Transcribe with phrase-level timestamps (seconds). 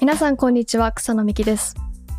[0.00, 0.92] 皆さんこんにちは。
[0.92, 1.76] 草野美希です。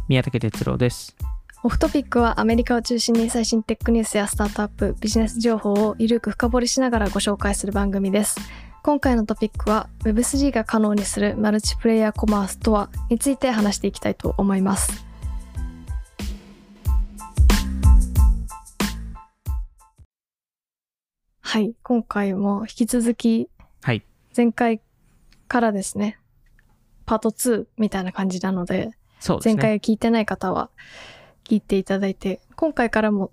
[0.08, 1.16] 宮武哲郎です。
[1.64, 8.40] オフトピックはアメリカを中心に最新テックニュースやスタートアップビジネス情報をゆるく深掘りしながらご紹介する番組です。
[8.84, 15.04] 今回のトピックは Web3 が可能にするマルチプレイヤーコマースとはについて話していきたいと思います。
[21.40, 23.50] はい今回も引き続き
[23.82, 24.04] はい。
[24.38, 24.82] 前回
[25.48, 26.21] からですね
[27.12, 29.56] パート2みたいな感じなのでそうですね。
[29.56, 30.70] 前回聞いてない方は
[31.44, 33.32] 聞いていただいて今回からも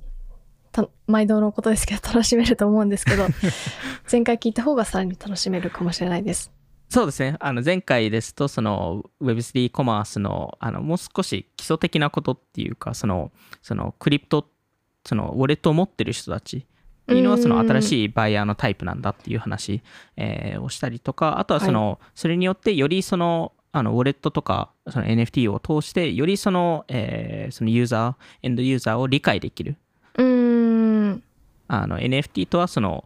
[0.72, 3.28] た毎度のことですけど楽しめると思うんですけど
[4.10, 6.50] 前回聞いた方がさらに楽しめるかもしれないです。
[6.88, 7.36] そうですね。
[7.38, 13.30] あの前回ですとその Web3 コマースのあのもう少し基礎的なことっていうかその
[13.62, 14.48] そのクリプト
[15.06, 16.60] そのウォレットを持ってる人たちっ
[17.06, 19.82] ていうのはその新しいバイヤーのタイプなんだっていう話、
[20.16, 29.76] えーをしたりとかあとはその、それによってよりそのあのウォレットとかその NFT を通してよりその,、えーそのユーザーエンドユーザーを理解できる。
[30.16, 30.24] うー
[31.10, 31.22] ん。
[31.68, 33.04] あの NFT とはその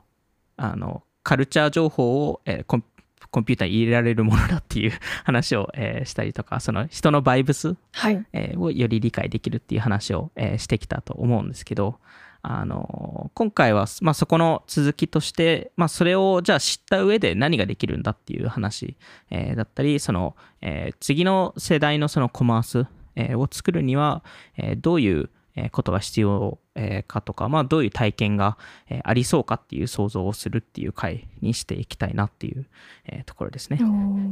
[0.56, 2.84] あのカルチャー情報を、えーコン
[3.30, 4.92] コンピューターに入れられるものだっていう
[5.24, 8.24] 話を、えーしたりとかその人のバイブス、はい。
[8.32, 11.98] えーをより理解できるっていう話を、えーしてきたと思うんですけど
[12.42, 18.96] あの今回は、まあ、そこの続きとして、まあ、それをじゃあ知った上で何ができるんだっていう話、
[19.30, 24.24] えーだったりその、えー次の世代のそのコマース、えを作るには、
[24.56, 25.30] えどういう
[25.70, 26.58] ことが必要
[27.06, 28.56] かとか、まあ、どういう体験が
[28.88, 32.66] えーありそうかっていう想像をするっていう回にしていきたいなっていう
[33.06, 33.78] えーところですね。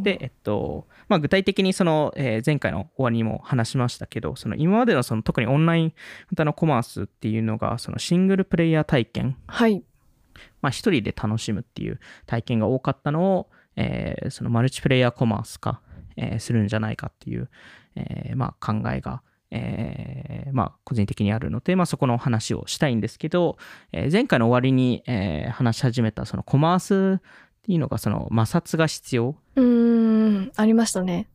[0.02, 5.92] で、えっと、まあ、具体的にその、えー前回の終わりにも話しましたけど、その今までのその特にオンライン
[6.30, 9.82] 型のコマースっていうのが、そのシングルプレイヤー体験、はい。
[10.62, 15.80] まあ、一人で楽しむっていう体験が多かったのを、えーそのマルチプレイヤーコマース化、
[16.16, 17.50] えーするんじゃないかっていう、
[17.96, 23.56] えーまあ、考えが、えーまあ、個人的にあるので、まあ、そこの話をしたいんですけど、
[23.92, 27.22] えー前回の終わりに、えー話し始めたそのコマースっ
[27.62, 31.28] ていうのがその摩擦が必要うーんありましたね。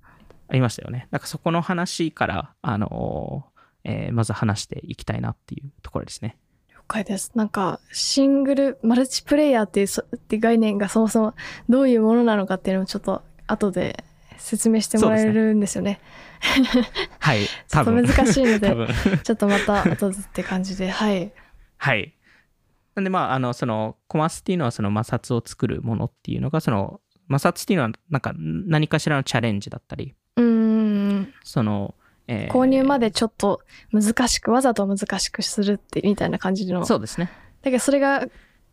[0.47, 1.07] ありましたよね。
[1.11, 3.45] なんかそこの話から、あの
[3.83, 6.37] えーまず話していきたいなっていうところですね。
[6.69, 7.31] 了解です。
[7.35, 11.33] なんかシングルマルチプレイヤーっていうそっていう概念がそもそも
[11.69, 14.03] どういうものなのかっていうのをちょっと後で
[14.37, 15.99] 説明してもらえるんですよね。
[17.19, 17.91] はい、 ちょっと。
[17.91, 18.75] 難しいので。
[19.23, 21.31] ちょっとまた後でって感じではい。
[21.77, 22.13] はい。
[22.95, 31.95] なんでまあ、あの、その、コマスっていうのはその摩擦を作るものっていうのが、その、摩擦っていうのはなんか何かしらのチャレンジだったり、うーんその、
[32.27, 37.29] えー購入までちょっと難しくわざと難しくするってみたいな感じのだそうですね。
[37.63, 38.25] けどそれが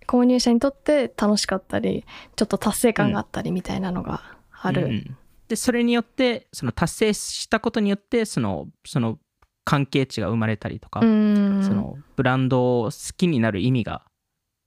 [0.07, 2.05] 購入者にとって楽しかったり
[2.37, 5.17] ちょっと達成感があったりみたいなのがある、うん
[5.53, 9.19] で、それによって、その達成したことによって、その、その
[9.65, 14.03] 関係値が生まれたりとか、そのブランドを好きになる意味が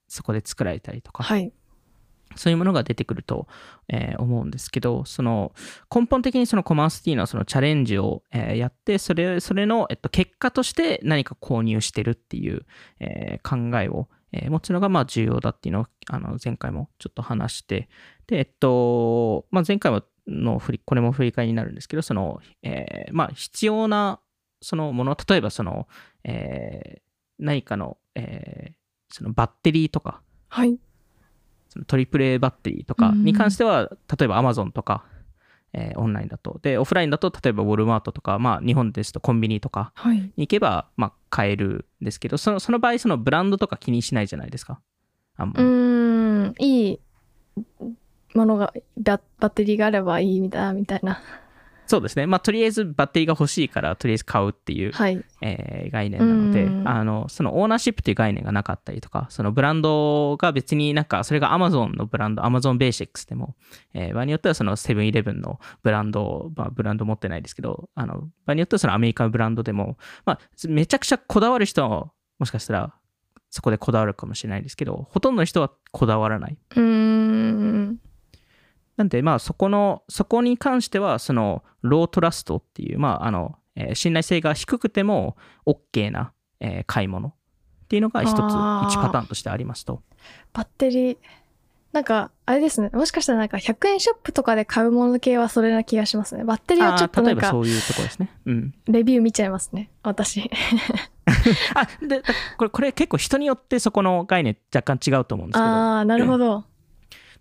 [0.06, 1.52] そこで作られたりとか、はい。
[2.36, 3.48] そういうものが出てくると、
[3.88, 5.52] えー思うんですけど、その
[5.92, 12.64] 根本的にそのコマースっていうのはそのチャレンジを、えーやって、それそれの、えっと、結果として何か購入してるっていう、
[13.00, 17.88] えー考えを、えー持つのがまあ重要だっていうのをあの前回もちょっと話して、
[18.28, 24.20] で、えっと、まあ、前回もの振り、これも振り返りになるんですけど、その、えーまあ、必要な
[24.60, 25.88] そのもの、例えばその、
[26.24, 27.00] えー
[27.38, 28.74] 何かの、えー
[29.08, 30.78] そのバッテリーとか、はい。
[31.68, 35.04] そのトリプル A バッテリーとかに関しては、例えば Amazon とか、
[35.72, 36.58] えーオンラインだと。
[36.62, 40.16] で、オフラインだと、例えばウォルマートとか、まあ、日本ですとコンビニとかはい。
[40.16, 44.80] に行けば、まあ、買えるんですけど、そのその場合、そのブランドとか気にしないじゃないですか。
[45.36, 47.00] あんまうんいい
[48.34, 51.20] ものがババッテリーがあればいいみたいなみたいな
[51.86, 52.26] そうですね。
[52.26, 63.54] まあ、とりあえずバッテリーが欲しいから、とりあえず買うっていう、はいえー概念なのでう、んあの、そのオーナーシップという概念がなかったりとか、そのブランドが別になんか、それが Amazon のブランド、Amazon Basics でも、
[63.94, 70.38] えー場合によってはそのセブンイレブンのブランド、まあ、ブランド持ってないですけど、あの、場合によってはそのアメリカのブランドでも、まあ、
[70.68, 72.94] めちゃくちゃこだわる人は、もしかしたら、
[73.50, 76.58] そこでこだわるかもしれないですけど、ほとんどの人はこだわらない。
[76.70, 77.98] うーん
[78.96, 87.32] なんで、まあ、そこの、そこに関しては、その、ロートラストっていう、まあ、あの、えー信頼性が低くても OK な、えー買い物っ
[87.88, 90.02] ていうのが一つ、一パターンとしてありますと。
[90.52, 91.16] バッテリー
[91.92, 92.90] なんかあれですね。
[92.92, 96.44] もしかしたらなんか100円ショップとかで買うもの系はそれな気がしますね。
[96.44, 98.30] バッテリーはちょっとなんか例えばそういうところですね。
[98.44, 98.74] うん。
[98.86, 99.90] レビュー見ちゃいますね。
[100.02, 100.50] 私。
[101.74, 102.28] あ、で、だ
[102.58, 106.64] これ、これ結構人によってそこの概念若干違うと思うんですけど、ああなるほど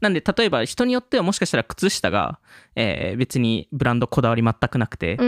[0.02, 2.40] なんで、例えば人によってはもしかしたら靴下が、
[2.76, 5.26] えー別にブランドこだわり全くなくて、う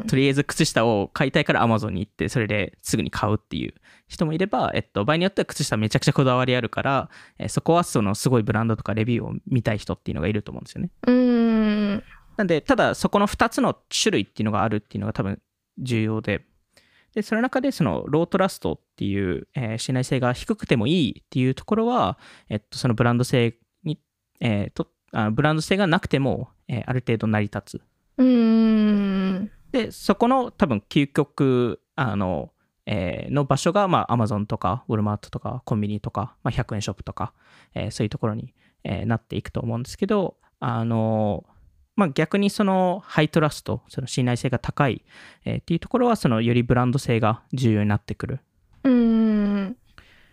[0.00, 0.04] ん。
[0.06, 3.74] とりあえず靴下を買いたいから Amazon に行って、それですぐに買うっていう
[4.08, 10.90] 人もいれば、えっと、場合によっては靴下めちゃくちゃこだわりあるから、えーそこはそのすごいブランドとかレビューを見たい人っていうのがいると思うんですよね。
[11.06, 12.02] うん。
[12.36, 15.40] なんで、ただそこの2つの種類っていうのがあるっていうのが多分
[15.78, 16.44] 重要で、
[17.14, 22.18] で、その中でそのロートラストっていう、えー信頼性が低くてもいいっていうところは、
[22.48, 23.54] えっと、そのブランド性に、
[24.44, 27.80] えーと、あブランド性がなくても、えーある程度成り立つ。
[28.18, 29.50] うん。
[29.70, 32.50] で、そこの多分究極、あの、
[32.84, 37.32] えーの場所が、まあ、Amazon とか、ウォルマートとか、コンビニとか、まあ、100円ショップとか、
[37.74, 38.52] えーそういうところに、
[38.82, 41.44] えーなっていくと思うんですけど、あの、
[41.94, 45.04] まあ、逆にそのハイトラスト、その信頼性が高い、
[45.44, 48.40] えーっていうところは、そのよりブランド性が重要になってくる。
[48.82, 49.76] うん。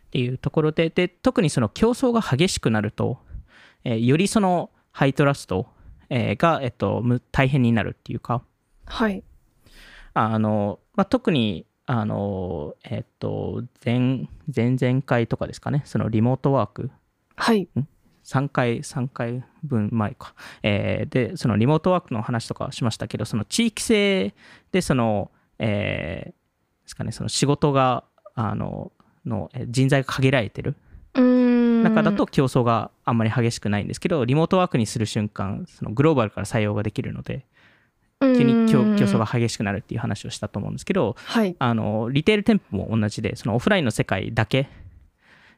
[0.07, 3.19] っていうところで、で、特にその競争が激しくなると、
[3.84, 5.68] えーよりそのハイトラスト、
[6.10, 8.44] えーが、えっと、む大変になるっていうか、
[8.86, 9.24] はい。
[10.14, 16.92] あの、まあ、特に、あの、えっと、前、前々回とかですかね、そのリモートワーク、
[17.36, 17.70] はい。
[18.24, 20.34] 3回、3回分前か。
[20.64, 24.34] えーで、そのリモートワークの話とかしましたけど、その地域性
[24.72, 26.36] で、その、えーで
[26.88, 28.04] すかね、その仕事が、
[28.36, 28.92] あの、
[29.26, 30.72] のえー人材が限られてる。
[30.72, 37.45] うん中だと競争があんまり激しくないんですけど、リモートワークにする瞬間、そのグローバルから採用ができるので、
[38.21, 41.56] 急に競競争が激しくなるっていう話をしたと思うんですけど、はい。
[41.57, 44.67] あのリテール店舗も同じでそのオフラインの世界だけ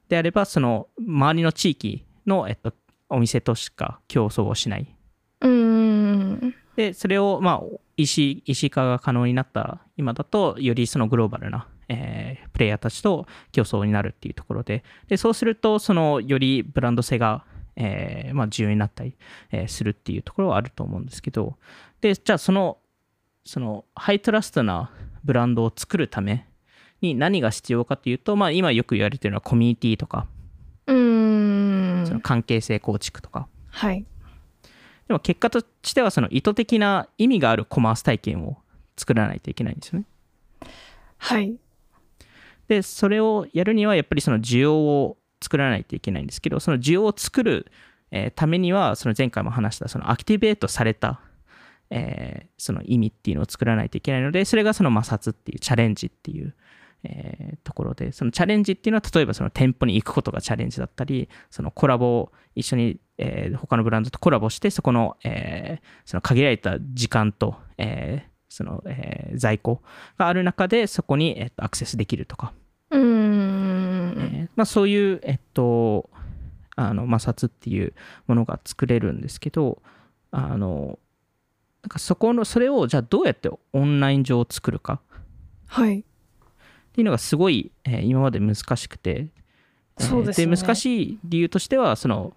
[0.10, 2.74] であればその周りの地域の、えっと、
[3.10, 4.96] お店としか競争をしない。
[5.42, 6.56] うん。
[6.76, 14.84] でそれを、まあ、EC, EC 化が可能になった今だとよりそのグローバルな、えープレイヤーたちと競争になるっていうところで。
[15.08, 17.46] でそうするとそのよりブランド性が、
[17.76, 19.16] えーまあ、重要になったり、
[19.52, 21.58] えーするっていうところはあると思うんですけど。
[22.02, 22.78] でじゃあその
[23.44, 24.92] そのハイトラストな
[25.24, 26.48] ブランドを作るため
[27.02, 30.28] に何が必要かというと、まあ、今よく言われているのはコミュニティとか。
[30.88, 32.04] うん。
[32.06, 33.48] その関係性構築とか。
[33.70, 34.06] はい。
[35.08, 38.58] でも結果としてはその意図的な意味があるコマース体験を
[38.96, 40.06] 作らないといけないんですよね。
[41.18, 41.56] はい
[42.72, 47.70] でそれをやるにはやっぱりその需要を作らないといけないんですけどその需要を作る、
[48.12, 51.20] えためにはその前回も話したそのアクティベートされた、
[51.90, 56.56] えその意味っていうのを作らないといけないのでそれがその摩擦っていうチャレンジっていう、
[57.04, 69.82] えところでそのチャレンジっていうのは例えばその店舗に行くことがチャレンジだったりそのコラボを一緒に、え他のブランドとコラボしてそこの,、えその限られた時間と、えその、え在庫
[70.18, 72.54] がある中でそこに、えーアクセスできるとか。
[74.22, 76.10] えーまあ、そういう、えっと、
[76.76, 77.94] あの摩擦っていう
[78.28, 79.82] ものが作れるんですけど
[80.32, 81.00] あの
[81.84, 85.02] なんかそこのそれをじゃあどうやってオンライン上作るか
[85.68, 86.00] はい。
[86.00, 86.04] っ
[86.94, 90.58] ていうのがすごい、えー今まで難しくて、えーそうですよね。
[90.58, 92.34] 難しい理由としてはその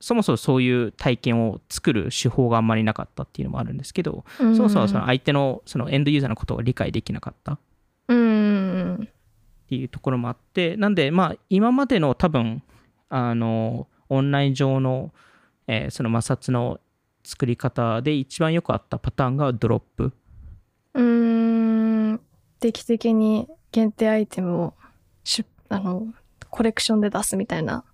[0.00, 7.58] そもそもそういう体験を作る手法があんまりなかったっていうのもあるんですけど、そそもそもその相手のそのエンドユーザーのことを理解できなかったうん
[9.72, 12.62] っていうところもあってなんでまあ今までの多分
[13.08, 15.14] あのオンライン上の、
[15.66, 16.78] えーその摩擦の
[17.24, 20.12] 作り方で一番よくあったパターンがドロップ。
[20.92, 22.20] うん
[22.58, 24.74] 定期的に限定アイテムを
[25.24, 26.08] しあの
[26.50, 27.84] コレクションで出すみたいな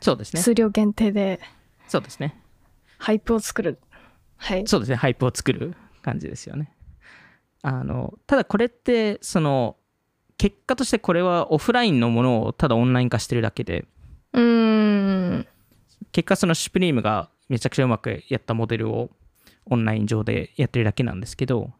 [0.00, 0.42] そうですね。
[0.42, 1.38] 数量限定で
[1.86, 2.42] そうですね。
[2.98, 3.78] hype を作る。
[4.38, 4.66] はい。
[4.66, 4.96] そうですね。
[4.96, 6.72] hype を作る感じですよね。
[7.62, 9.76] あのただこれってその
[10.38, 13.84] 結果としてこれはオフラインのものをただオンライン化してるだけで。
[14.32, 15.46] うん。
[16.12, 19.10] 結果その Supreme がめちゃくちゃうまくやったモデルを
[19.66, 21.72] オンライン上でやってるだけなんですけど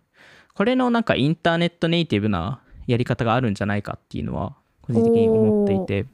[0.54, 6.06] これのなんかインターネットネイティブなやり方があるんじゃないかっていうのは個人的に思っていて。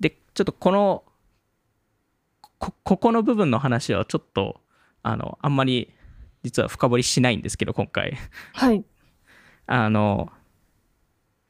[0.00, 1.04] でちょっとこの
[2.58, 4.60] こここの部分の話はちょっと
[5.02, 5.92] あのあんまり
[6.42, 8.16] 実は深掘りしないんですけど今回。
[8.54, 8.84] はい。
[9.66, 10.30] あの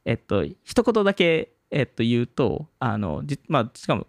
[0.05, 4.07] えっと一言だけ、えっと、言うとあのじまあしかも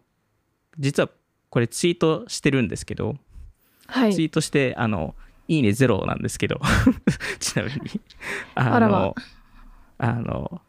[0.79, 1.11] 実は
[1.51, 3.17] これツイートしてるんですけど
[3.87, 4.15] はい。
[4.15, 5.15] ツイートして、あの、
[5.49, 6.61] いいねゼロなんですけど、
[7.39, 8.01] ちなみに。
[8.55, 9.15] あの、
[9.99, 10.63] あの、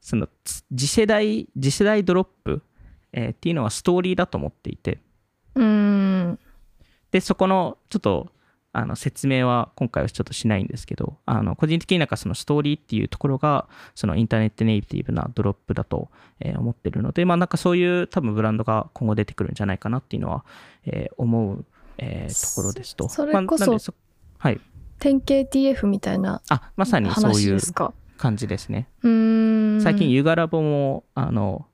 [0.00, 2.62] その、つ次世代、次世代ドロップ、
[3.12, 5.00] えーっていうのはストーリーだと思っていて、
[5.54, 6.38] うん。
[7.10, 8.30] で、そこの、ちょっと、
[8.72, 16.10] あの説明は今回はちょっとしないんですけど、あの個人的になんかそのストーリーっていうところが、そのインターネットネイティブなドロップだと、
[16.40, 20.44] えー思ってるので、まあなんかそういう多分ブランドが今後出てくるんじゃないかなっていうのは、
[20.84, 21.64] えー思う、
[21.98, 23.08] えーところですと。
[23.08, 23.84] そそれこそまあなんで
[24.38, 24.60] はい。
[24.98, 27.58] 典型 TF みたいなあ、まさにそういう。
[28.18, 28.88] 感じですね。
[29.02, 29.80] うーん。
[29.80, 31.66] 最近ユガラボも、あの、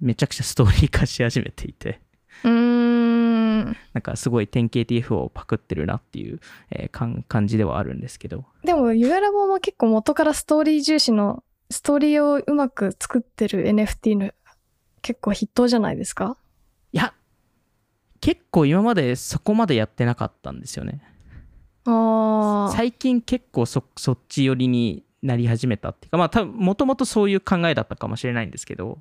[0.00, 2.00] めちゃくちゃストーリー化し始めていて、
[2.42, 2.73] うーん。
[3.92, 6.40] なんかすごい典型 TF をパクってるなっていう、
[6.70, 14.30] えー感じではあるんですけど、でも、ユガラボも結構元からストーリー重視の、ストーリーをうまく作ってる NFT の
[15.02, 16.36] 結構筆頭じゃないですか？
[16.92, 17.14] いや、
[18.20, 21.00] 結構今までそこまでやってなかったんですよね。
[21.86, 22.72] ああ。
[22.74, 28.98] 最近結構そそっち寄りになり始めたっていうか、まあ多分もともとそういう考えだったかもしれないんですけど、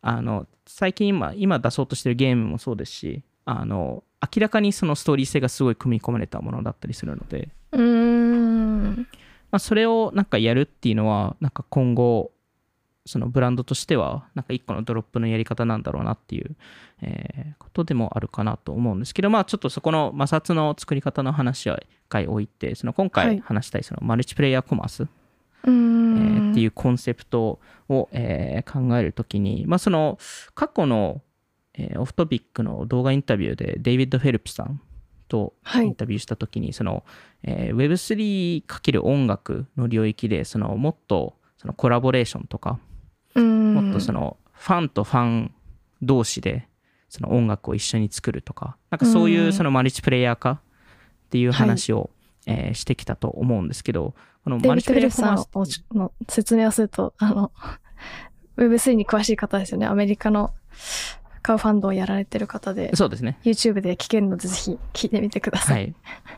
[0.00, 9.06] あの、最近今、今出そうとしてるゲームもそうですし、あの、明らかにそのストーリー性がすごい組み込まれたものだったりするので、うーん。
[9.50, 12.30] まあ、それをなんかやるっていうのは、なんか今後、
[13.06, 16.56] そのブランドとしては、なんか一個のドロップのやり方なんだろうなっていう、
[17.00, 25.74] えーことでもあるかなと思うんですけど、まあちょっとそこの摩擦の作り方の話は一回置いて、その今は回い話したいそのマルチプレイヤーコマース、うーえん。
[26.48, 30.18] ーっていうコンセプトを、えー考えるときに、まあその
[30.54, 31.22] 過去の、
[31.78, 34.80] えーオフトピックの動画インタビューでデイビッド・フェルプさん
[35.28, 37.04] とはいインタビューしたときに、その、
[37.42, 42.78] えー Web3× 音楽の領域で、そのもっとそのコラボレーションとか。
[43.34, 45.54] もっとそのファンとファン
[46.02, 46.66] 同士で
[47.08, 50.60] その音楽を一緒に作るとか、なんかそういうそのマルチプレイヤー化っ
[51.30, 52.10] ていう話を、
[52.46, 55.44] えーしてきたと思うんですけど、このマルチプレイヤベルさん
[55.94, 57.52] の説明をすると、あの、
[58.56, 59.86] Web3 に詳しい方ですよね。
[59.86, 60.54] アメリカの
[61.48, 63.38] カウファンドをやられてる方で、そうですね。
[63.42, 65.72] YouTube で聞けるのでぜひ聞いてみてくださ。
[65.72, 65.94] はいい。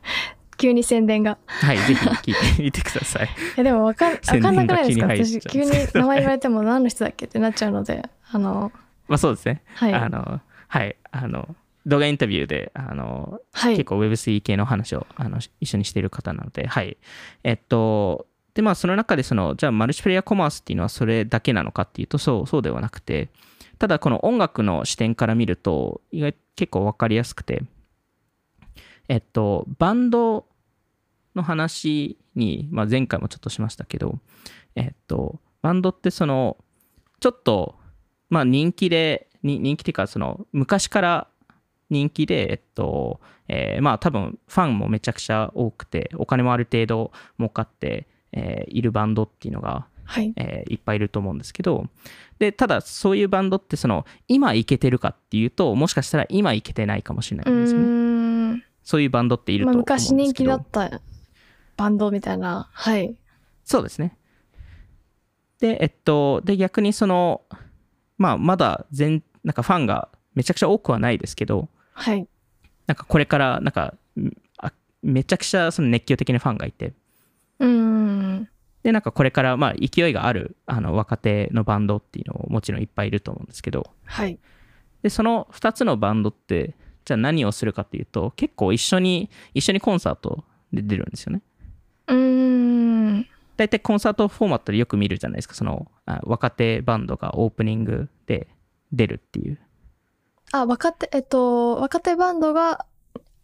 [0.56, 1.36] 急に宣伝が。
[1.48, 3.28] はい、ぜひ聞いてみてください。
[3.58, 5.06] え、でもわかん、かんなくないですか？
[5.06, 8.70] 私、急に名前言われても何の人だっけってなっちゃうので、 あの、
[9.08, 9.62] まあそうですね。
[9.74, 9.94] はい。
[9.94, 13.86] あの、はい、あの、動画インタビューで、あの、はい結。
[13.86, 16.98] 構 Web3 系の話をあの一緒にしている方なので、はい。
[17.42, 23.28] えっと、で、まあ、その中で、その、じゃあ、マルチプレイヤーコマースっていうのはそれだけなのかっていうと、そう、そうではなくて、
[23.80, 27.62] ただ、この音楽の視点から見ると、意外結構わかりやすくて、
[29.08, 30.46] えっと、バンド
[31.34, 34.18] の話に、まあ、前回もちょっとしましたけど、
[34.76, 36.58] えっと、バンドってその、
[37.20, 37.74] ちょっと、
[38.28, 41.28] まあ、人気で、人気っていうか、その、昔から
[41.88, 50.32] 人気で、えっと、えーまあ多分ファンもめちゃくちゃ多くて、お金もある程度儲かって、えーいるバンドっていうのが、はい。
[50.36, 51.86] えーいっぱいいると思うんですけど、
[52.40, 58.64] で、ただそういうバンドってその、今いけてるかっていうと、もしかしたら今いけてないかもしれなういんですよね。
[58.82, 60.16] そういうバンドっているとまあ、思うんですけど。
[60.16, 61.00] 昔人気だった
[61.76, 62.68] バンドみたいな。
[62.72, 63.14] はい。
[63.64, 64.16] そうですね。
[65.60, 67.42] で、えっと、で、逆にその、
[68.18, 72.26] まあ、まだ全、なんかファンがめちゃくちゃ多くはないですけど、はい。
[72.88, 73.94] なんかこれから、なんか、
[75.02, 76.92] めちゃくちゃその熱狂的なファンがいて、
[77.58, 78.48] うーん。
[78.82, 84.38] で、なんかこれから、まあ、勢いがある、あの、若手のバンドっていうのももちろんいっぱいいると思うんですけど、はい。
[85.02, 91.42] で、その2つのバンドって、じゃあ何をするかっていうと、結構一緒に、一緒にコンサートで出るんですよね。
[92.08, 92.16] うー
[93.18, 93.26] ん。
[93.56, 98.48] 大体コンサートフォーマットでよく見るじゃないですか、その、あ若手バンドがオープニングで
[98.92, 99.58] 出るっていう。
[100.52, 102.86] あ、若手、えっと、若手バンドが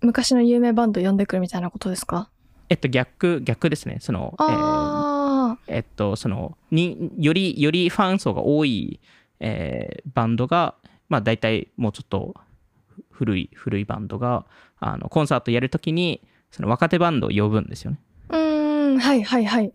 [0.01, 2.31] 昔の有名バンド呼んでくるみたいなことですか？
[2.69, 3.99] えっと、逆、逆ですね。
[4.01, 5.16] その、えー
[5.53, 9.01] あえっと、その、に、より、よりファン層が多い、
[9.41, 10.75] えーバンドが、
[11.09, 12.35] まあ大体もうちょっと
[13.11, 14.47] 古い、古いバンドが、
[14.79, 17.99] あの、コンサートやるときに、その若手バンドを呼ぶんですよね。
[18.29, 18.37] あ。
[18.37, 18.99] うーん。
[18.99, 19.73] はいはいはい。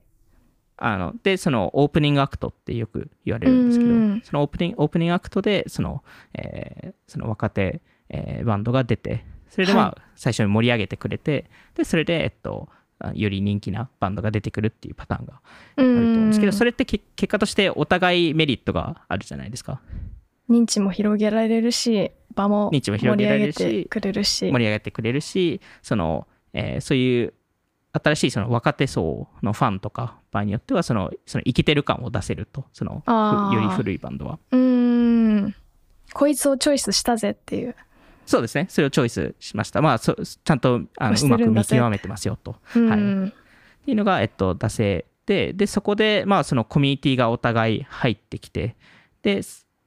[0.78, 12.81] あの、で、そのオープニングアクトってよく言われるんですけどうん、そのオープニング、オープニングアクトで、その、えーその若手、えーバンドが出て、それでまあ、は最初に盛り上げてくれて、で、それで、えっと、あ
[13.14, 15.40] より人気なバンドが出てくるっていうパターンがあ
[15.78, 16.72] あると思うんですけど、それ。
[16.72, 19.82] れってけ結果としてお互いメリットがあるじゃないですか。
[20.50, 24.52] 認知も広げられるし、場も認知も盛り広げられるし上げてくれるし。
[24.52, 27.34] 盛り上げてくれるし、その、えーそういう
[27.94, 33.04] 新しいその若手層のファンとか場合によってはその、その生きてる感を出せると、その、
[33.54, 34.40] より古いバンドは。
[34.52, 34.60] うー
[35.48, 35.56] ん。
[36.14, 37.76] こいつをチョイスしたぜっていう。
[38.32, 38.68] そうですね。
[38.70, 39.82] それをチョイスしました。
[39.82, 42.56] まあ、そちゃんとあのうまく見極めてますよと。
[42.78, 42.90] うん。
[42.90, 43.28] はい。
[43.28, 43.32] っ
[43.84, 48.78] ていうのが、えっと、出せて、で、そこで、まあ、そのコミュニティがお互い入ってきて、
[49.22, 49.42] で、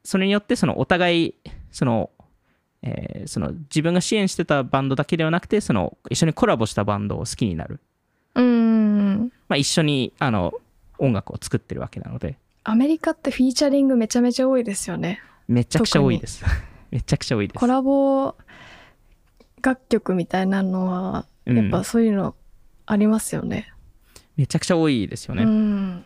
[0.04, 1.34] それによって、そのお互い、
[1.72, 2.10] その、
[2.82, 7.80] えーその自分が支援してたバンドだけではなくてその一緒にコラボしたバンドを好きになる、
[8.34, 9.32] うーん。
[9.48, 10.52] まあ、一緒にあの
[10.98, 12.36] 音楽を作ってるわけなので。
[12.64, 15.22] アメリカってフィーチャリングめちゃめちゃ多いですよね。
[15.48, 16.44] めちゃくちゃ多いです
[16.94, 17.58] めちゃくちゃ多いです。
[17.58, 18.36] コラボ
[19.60, 22.36] 楽曲みたいなのはうんやっぱそういうの
[22.86, 23.72] ありますよね、
[24.36, 26.04] めちゃくちゃ多いですよね、うん。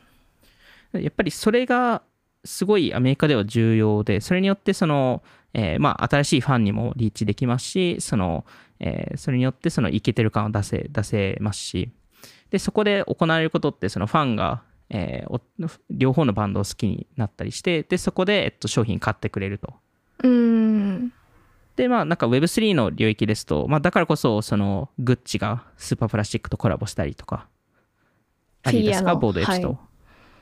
[0.93, 2.03] やっぱりそれが
[2.45, 8.47] すごいアメリカでは重要で、それによってその、えーまあ、新しいファンにもリーチできますし、その、
[8.81, 11.91] えーそれによってそのイケてる感を出せ、出せますし、
[12.51, 15.41] で、そこで行われることって、そのファンが、えーお
[15.91, 19.75] 両方のバンドを好きになったりして、で、そこで、えっと、商品買ってくれると。
[20.23, 21.13] うん。
[21.77, 27.47] で、まあ、なんか Web3 の領域ですと、まあ、だからこそ、その、グッチがスーパープラスチックとコラボしたりとか、
[28.65, 29.79] アディダスがボードエッジと、はい。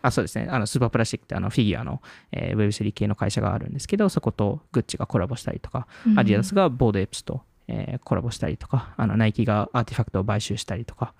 [0.02, 2.00] あ、そうですね、あの、スーパープラスチックってあの、フィギュアの、
[2.32, 11.12] えー Web3 系の会社があるんですけど、そことグッチがコラボしたりとか、アディダスがボードエッジと、えーコラボしたりとか、あの、ナイキがアーティファクトを買収したりとか、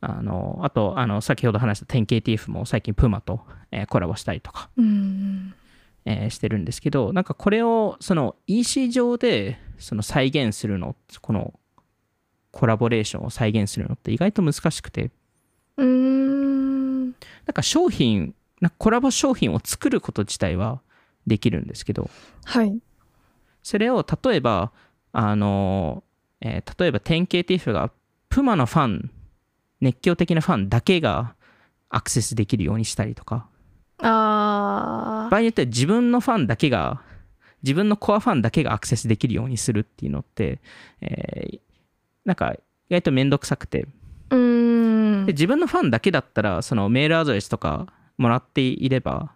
[0.00, 3.40] あの、あと、あの、先ほど話した 10KTF も最近プーマと、
[3.72, 5.54] えーコラボしたりとか、うん
[6.06, 11.52] えーしてるんですけどなんかこれをその EC 上でその再現するのこの
[12.52, 15.10] コラボレーションを再現するのって意外と難しくて。
[15.76, 17.04] うん。
[17.10, 17.14] なん
[17.52, 20.80] か商品なんかコラボ商品を作ること自体は
[21.26, 22.08] できるんですけど。
[22.44, 22.78] はい。
[23.62, 24.72] それを例えば
[25.12, 26.02] あの、
[26.40, 27.90] えー例えば 10KTF が
[28.30, 29.10] プマのファン
[29.80, 31.34] 熱狂的なファンだけが
[31.90, 33.48] アクセスできるようにしたりとか
[34.02, 37.00] あ場合によっては自分のファンだけが
[37.62, 40.60] 自分のコアファンだけがアクセスできるようにするっていうのって、
[41.00, 41.60] えー
[42.26, 42.58] なんか意
[42.90, 43.86] 外とめんどくさくて。
[44.30, 45.26] ーうん。
[45.26, 47.86] で自分のファンだけだったらそのメールアドレスとか
[48.18, 49.32] もらっていれば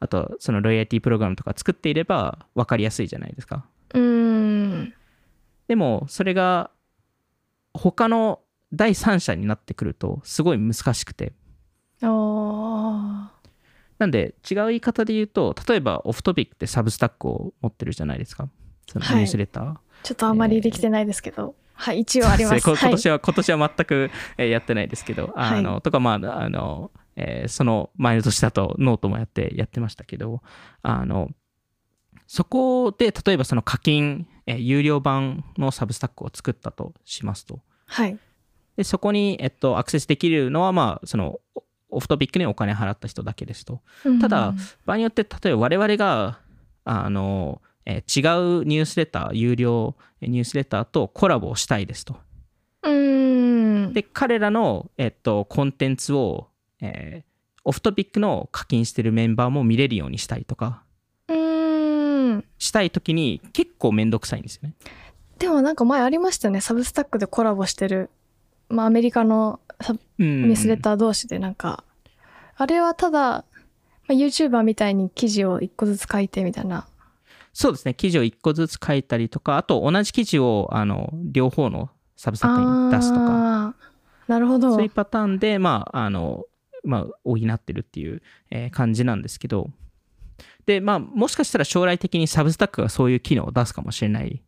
[0.00, 3.66] あとそのロイヤリティプログラムとか作っていれば分かりやすいじゃないですか。
[3.94, 4.94] うん。
[5.68, 6.70] でもそれが
[7.74, 8.40] 他の
[8.72, 11.34] 第三者になってくるとすごい難しくて。
[12.00, 12.06] あ
[14.02, 18.48] なんで違う言い方で言うと例えばオフトピックってサブスタックを持ってるじゃないですか。
[18.90, 19.16] そのはい。
[19.18, 22.60] ニュースレター、ーちょっとあまりできてないですけど、はい一応あります。
[22.60, 22.90] そうですねこ今はい。
[22.96, 30.42] 年は、今年は全く、えーやってないですけど、あの、とか、まあ、あの、えーその前の年だとノートもやって、やってましたけど、
[30.82, 31.30] あの、
[32.26, 37.60] そこで、例えばその課金、えー有料版の Substack を作ったとしますと。
[37.86, 38.18] はい。
[38.76, 41.38] で、そこに、えっと、アクセスできるのは、まあ、その、
[41.92, 43.80] オ Off Topic にお金払った人だけですと。
[44.20, 44.54] ただ
[44.86, 46.38] 場合によって例えば我々が
[46.84, 52.16] あの、えー違うニュースレター有料ニュースレターとコラボをしたいですと。
[52.82, 53.92] うん。
[53.92, 56.48] で彼らの、えっと、コンテンツを、
[56.80, 57.32] えー
[57.64, 60.82] オフトピックの課金してるメンバーも見れるようにしたいとか。
[61.28, 62.44] うん。
[62.58, 64.74] したい時に結構めんどくさいんですよね。
[65.38, 66.60] でもなんか前ありましたよね。
[66.60, 68.10] サブスタックでコラボしてる、
[68.72, 69.60] まあ、アメリカの
[70.18, 71.84] ミスレター同士でなんか、
[72.56, 73.44] あれはただ、ま
[74.08, 76.86] あ、YouTuber みたいに記事を一個ずつ書いてみたいな。
[77.52, 77.92] そうですね。
[77.92, 83.74] 記事を1個ずつ書いたりとかあと同じ記事をあの両方のサブスタックに出すとか。
[84.26, 84.72] なるほど。
[84.72, 86.44] そういうパターンで、まあ、あの、
[86.82, 89.70] まあ、補ってるっていう、えー感じなんですけど、
[90.64, 94.42] で、まあ、もしかしたら将来的にサブスタックがそういう機能を出すかもしれない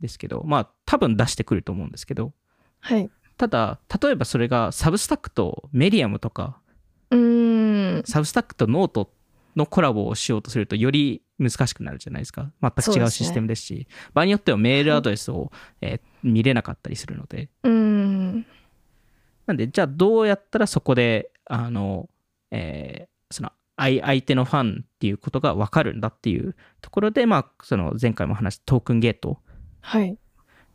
[0.00, 2.32] ですけど、まあ、多分出してくると思うんですけど、
[2.80, 6.60] はいただ、例えばそれがサブスタックとメディアムとか、
[7.10, 8.02] うーん。
[8.04, 9.12] サブスタックとノート
[9.56, 12.50] のコラボをしようとすると、より難しくなるじゃないですか。
[12.60, 18.46] 全く違うシステムですし、場合によってはメールアドレスを、えー見れなかったりするので、うーん。
[19.46, 22.08] なんで、じゃあどうやったらそこで、あの、
[22.50, 29.38] えーその相相手のファンっていうことが分かるんだっていうところで、まあ、その前回も話したトークンゲート
[29.80, 30.18] はい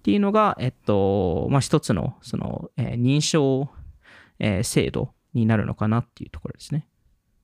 [0.03, 3.69] っていうのが、えっと、まあ、一つの、その、えー認証、
[4.37, 6.89] えー制度になるのかなっていうところですね。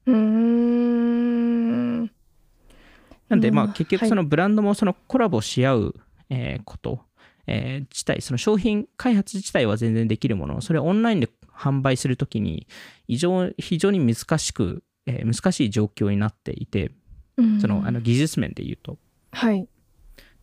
[0.06, 2.02] うーん。
[3.30, 3.72] なんで、まあ、うん。
[3.72, 5.96] 結局、そのブランドもそのコラボし合う、
[6.30, 7.00] えーこと、
[7.48, 12.68] えー自体、その商品開発自体は全然できるものの、それをオンラインで販売するときに、
[13.08, 16.92] 非常非常に難しく、えー難しい状況になっていて、
[17.38, 17.62] うん。
[17.62, 18.98] そのあの技術面で言うと。
[19.32, 19.66] はい。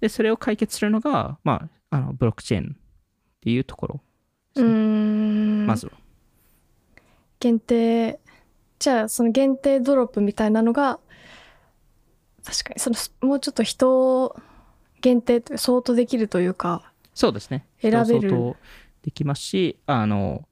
[0.01, 2.79] で、それを解決するのが、まあ、あのブロックチェーンっ
[3.41, 4.01] ていうところ、
[4.57, 5.93] うーんまずは。
[7.39, 8.19] 限定
[8.79, 10.99] じゃあその限定ドロップみたいなのが
[12.45, 12.97] 確かにその
[13.29, 14.37] もうちょっと人を
[15.01, 17.67] 限定という相当できるというかそうですね。
[17.81, 18.57] 選べる相当
[19.03, 20.47] できますし、あの、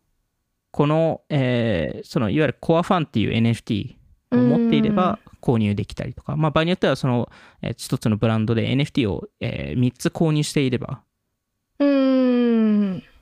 [0.70, 3.96] この、えーそのいわゆるコアファンっていう NFT
[4.30, 7.28] うを持っていれば購入できたりとか、まあ、場合によってはその、
[7.62, 11.02] えー一つのブランドで NFT を、え3つ購入していれば。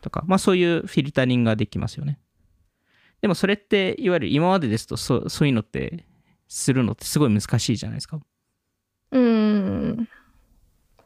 [0.02, 2.18] とか、まあ、そういうフィルタリングができますよね。
[3.22, 6.04] でもそれっていわゆる今までですとそそういうのって
[6.48, 8.20] するのってすごい難しいじゃないですか。
[9.12, 10.08] うん。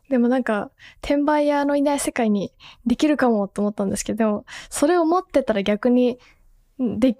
[0.08, 0.70] でもなんか、
[1.02, 2.52] 転売屋のいない世界に
[2.86, 6.18] できるかもと思ったんですけど、でもそれを持ってたら逆に、
[6.78, 7.16] で、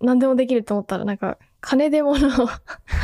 [0.00, 2.48] 何でもできると思ったらなんか、金で物を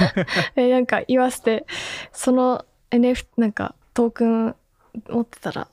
[0.57, 1.67] えなんか言わせて、
[2.13, 4.55] その NF、なんかトークン
[5.09, 5.69] 持ってたら、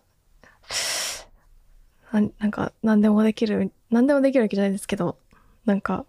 [2.11, 5.17] ななんか何でもできる、何でもできるわけじゃないですけど、
[5.65, 6.05] なんか、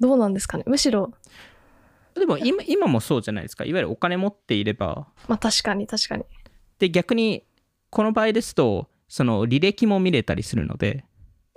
[0.00, 0.64] どうなんですかね。
[0.66, 1.12] むしろ、
[2.14, 3.64] でも今今もそうじゃないですか。
[3.64, 6.24] いわゆるお金持っていれば、まあ確かに確かに。
[6.78, 7.44] で逆に
[7.90, 11.04] この場合ですと、その履歴も見れたりするので、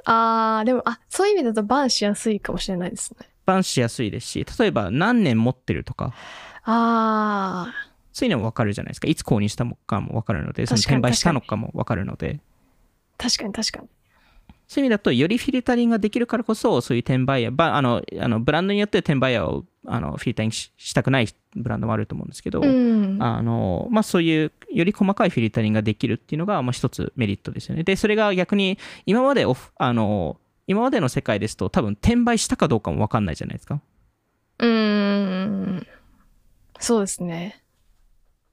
[0.06, 3.28] あー、でも、あ、そういう意味だとバンしやすいかもしれないですね。
[3.46, 6.14] バンしやすいですし、例えば何年持ってるとか、
[6.64, 7.74] あ
[8.14, 9.08] そういうのも分かるじゃないですか。
[9.08, 12.40] いつ購入したのかも分かるので、その転売したのかも分かるので、ー、
[13.18, 13.90] 確かに確かに。
[14.68, 23.18] そういう意味だと、よりフィルタリングができるからこそ、そういう転売ヤー、ばあのあのブランドによって転売ヤーをあのフィルタリングししたくないブランドもあると思うんですけど、うん。
[23.22, 27.84] あのまあ、そういうより細かいフィルタリングができるっていうのが、まあ、一つメリットですよね。
[27.84, 33.80] で、それが逆に今までオフあの今までの世界ですと多分転売したかどうかも分かんないじゃないですか。
[34.60, 35.88] うーん。
[36.80, 37.64] そうですね。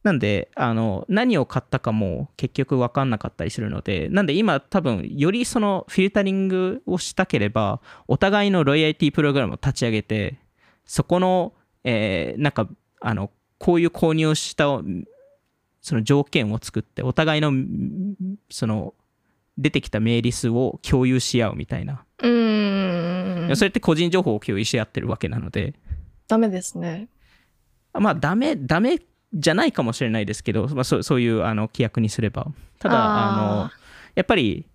[0.04, 10.36] なんであの何を買ったかも結局分かんなかったりするのでなんで今多分よりそのフィルタリングをしたければお互いのロイヤリティプログラムを立ち上げて
[10.84, 12.68] そこの、えーなんか
[13.00, 14.64] あのこういう購入をした
[15.80, 17.52] その条件を作ってお互いの
[18.50, 18.94] その
[19.56, 23.56] 出てきたメーリスを共有し合うみたいな、うーん。
[23.56, 25.74] それって個人情報を共有し合ってるわけなので
[26.26, 27.08] ダメですね。
[27.92, 28.98] まあダメダメ
[29.34, 32.46] じゃないかもしれないですけど、まあ、そうそういうあの規約にすれば
[32.78, 33.70] ただあの
[34.14, 34.66] やっぱり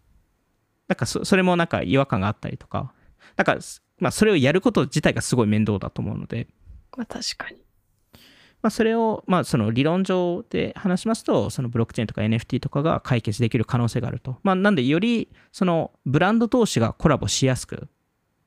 [0.88, 2.92] なんかそそれもなんか違和感があったりとか
[3.38, 3.58] なんか、
[4.00, 6.48] まあ、それをやること自体がすごい面倒だと思うので、
[6.98, 7.58] まあ確かに。
[8.62, 17.88] まあ、それを、まあ、その理論上で話しますとそのブロックチェーンとか NFT とかが解決できる可能性があると、まあ、なんでよりそのブランド同士がコラボしやすく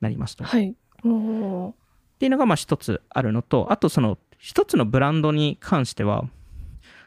[0.01, 0.43] なりますと。
[0.43, 0.69] はい。
[0.69, 0.73] っ
[2.19, 6.25] ていうのがまあ一つあるのと、あとその一つのブランドに関しては、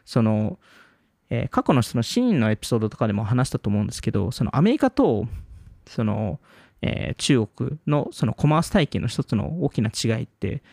[0.05, 0.57] その、
[1.29, 5.27] えー過去のそのシーンのエピソードとかでも話したと思うんですけど、そのアメリカと
[5.85, 6.39] その、
[6.81, 10.63] えー中国のそのコマース体系の一つの大きな違いって、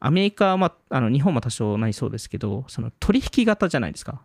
[0.00, 4.22] アメリカは、まあ、あの日本も多少なりそうですけど、その取引型じゃないですか。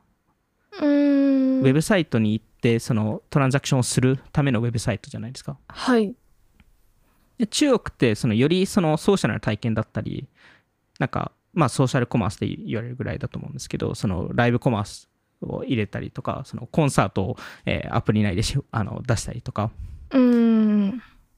[0.79, 5.57] ウェブサイトに行って、そのトランザクションをするためのウェブサイトじゃないですか。
[5.67, 6.15] はい。
[7.37, 10.29] で中国ってそのよりそのソーシャルな体験だったり
[10.97, 15.09] なんかまあソーシャルコマースで言われるぐらいだと思うんですけどそのライブコマース
[15.41, 19.71] を入れたりとかそのコンサートを、えーアプリ内でし あの出したりとか。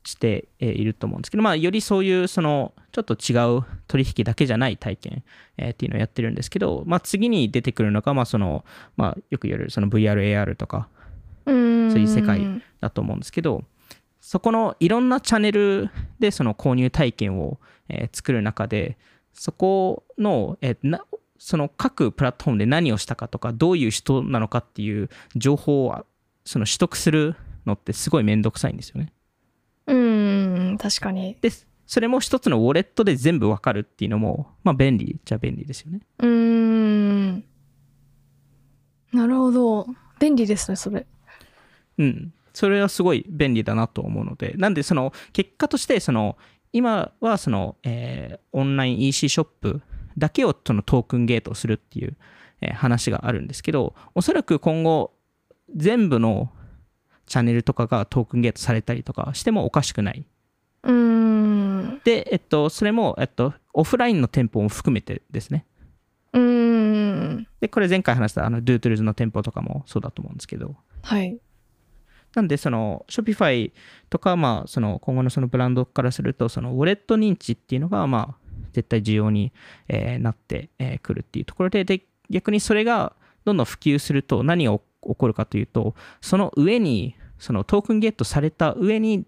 [0.06, 5.24] してえーいると思うんですけど、まあ、よりそういうそのちょっと違う取引だけじゃない体験、
[5.58, 8.66] えーっていうのをやってるんですけど、まあ、次に出てくるのが、まあその
[8.98, 10.90] まあ、よく言われるその VR、AR とか。
[11.46, 13.64] そういう世界だと思うんですけど、
[14.20, 18.98] そこのいろんなチャンネルでその購入体験を、えー作る中で、
[19.34, 21.06] そこの、えーな
[21.40, 26.06] その各プラットフォームで何をしたかとか、どういう人なのかっていう情報を
[26.46, 29.12] その取得するのってすごいめんどくさいんですよね。
[29.88, 30.78] うーん。
[30.78, 31.38] 確かに。
[31.42, 31.50] で、
[31.86, 36.00] それも一つのウォレットで全部わかるっていうのも、まあ便利じゃ便利ですよね。
[36.20, 37.44] うーん。
[39.12, 39.88] なるほど。
[40.20, 41.06] 便利ですね、それ。
[41.98, 46.38] うん、それはすごい便利だなと思うので、なんでその結果としてその
[46.74, 49.82] 今はその、えーオンライン EC ショップ
[50.18, 52.18] だけをそのトークンゲートをするっていう、
[52.62, 55.14] えー話があるんですけど、おそらく今後
[55.76, 56.52] 全部の
[57.26, 60.26] チャンネルとかがトークンゲートされたりとかしてもおかしくない。
[60.84, 62.02] うーん。
[62.04, 65.66] で、えっと、それも、えっと、オフラインの店舗も含めてですね。
[66.34, 67.48] うーん。
[67.62, 71.38] で、これ前回話したあの Doodles の店舗とかもそうだと思うんですけど、はい。
[72.36, 73.72] なんで、その、Shopify
[74.10, 79.52] とか、まあ、その、今後のそのブランドからすると、その、ウォレット認知っていうのが、まあ、絶対重要に、
[79.88, 83.14] えーなってく、えーくるっていうところで、で、逆にそれが
[83.46, 89.26] どんどん普及すると何が起起こるかというと、その上に、そのトークンゲットされた上に、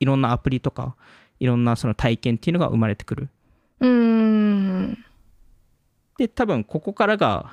[0.00, 0.96] いろんなアプリとか、
[1.38, 3.28] いろんなその体験っていうのが生まれてくる。
[3.80, 5.04] うーん。
[6.18, 7.52] で、多分ここからが、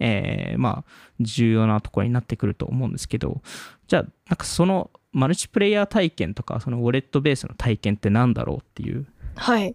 [0.00, 3.42] えーまあ、重要なところになってくると思うんですけど、
[3.86, 9.06] じゃあ、なんかそのマルチプレイヤー体験とか、そのウォレットベースの体験って何だろうっていう
[9.36, 9.74] はい。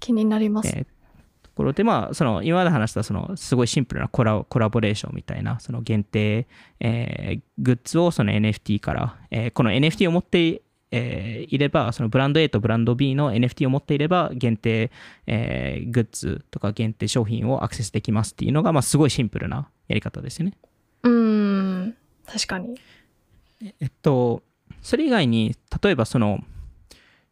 [0.00, 0.68] 気になります。
[0.68, 0.86] えー
[1.42, 6.46] ところで、まあ、その今まで話したそのすごいシンプルなコラコラボレーションみたいなその限定、
[6.80, 10.60] えーグッズをその NFT から、えーこの NFT を持って、
[10.96, 14.90] えーいればそのブランド A とブランド B の NFT を持っていれば限定、
[15.26, 20.54] えーグッズとか限定商品をアクセスできますっていうのが、まあ、すごいシンプルなやり方ですよね。
[21.02, 21.12] うー
[21.84, 21.96] ん。
[22.26, 22.78] 確かに。
[23.80, 24.42] えっと、
[24.82, 26.40] それ以外に、例えばその、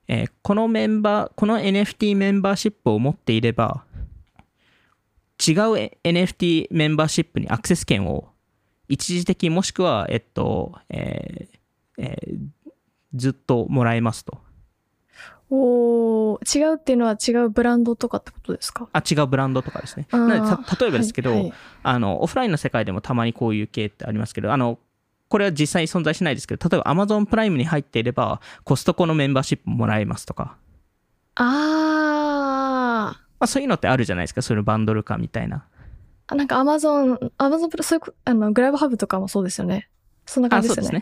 [0.06, 3.84] えーこのメンバー、この NFT メンバーシップを持っていれば、
[5.46, 8.28] 違うえ NFT メンバーシップにアクセス権を
[8.88, 11.58] 一時的もしくは、えっと、えー
[11.98, 12.38] えー
[13.14, 14.38] ずっともらえますと。
[15.50, 18.88] おー違うっていうのは違うブランドとかってことですか？
[18.92, 20.08] あ、違うブランドとかですね。
[20.10, 24.78] なのでた例えばですけど、はいはいあの、オフラインの世界でもたまにこういう系ってありますけど、あの、
[25.28, 30.56] これは実際に存在しないですけど、例えば Amazon プライムに入っていれば、コストコのメンバーシップもらえますとか、
[31.36, 35.66] あまあ、そういうのってあるじゃないですか、そういうバンドル化みたいな。
[36.28, 39.88] ーなんかアマゾン、アマゾンプラそういうこ、あの、グラブハブとかもそうですよね。
[40.26, 41.00] そんな感あ、じですよそうで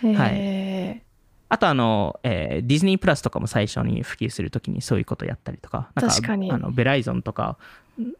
[0.00, 0.12] すね。
[0.12, 0.18] ね。
[0.32, 1.05] へー
[1.48, 7.56] あとあの、えーディズニープラスとかも最初に普及するときにそういうことやったりとか、なん確かにあのベライゾンとか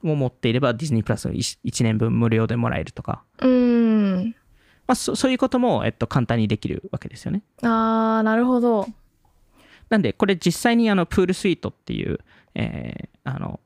[0.02, 4.36] を持っていればディズニープラスを 1, 年分無料でもらえるとか、うーん。
[4.86, 7.42] まあ、そそういうことも、えっと、簡単にできるわけですよね。
[7.62, 8.86] あー、なるほど。
[9.88, 12.20] なんで、これ実際にあのプールスイートっていう、
[12.54, 13.58] えーあの、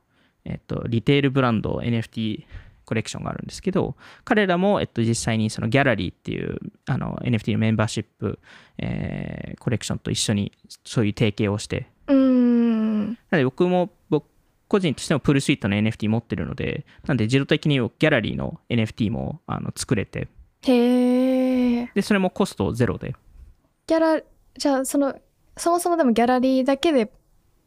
[0.47, 2.45] えっと、リテールブランド NFT
[2.91, 8.41] コレクションがあるんですけど、彼らも、えっと、実際にそのギャラリーっていうあの NFT のメンバーシップ、
[8.79, 10.51] えーコレクションと一緒に
[10.85, 13.09] そういう提携をして、うーん。
[13.11, 14.27] なので僕も、僕
[14.67, 20.27] 個人としてもプールスイートの NFT 持ってるので、なんで自動的にギャラリーの NFT もあの作れて、
[20.63, 21.95] へー。
[21.95, 23.15] で、それもコストゼロで、
[23.87, 24.21] ギャラ、
[24.57, 25.15] じゃあ、その、
[25.57, 27.13] そもそもでもギャラリーだけで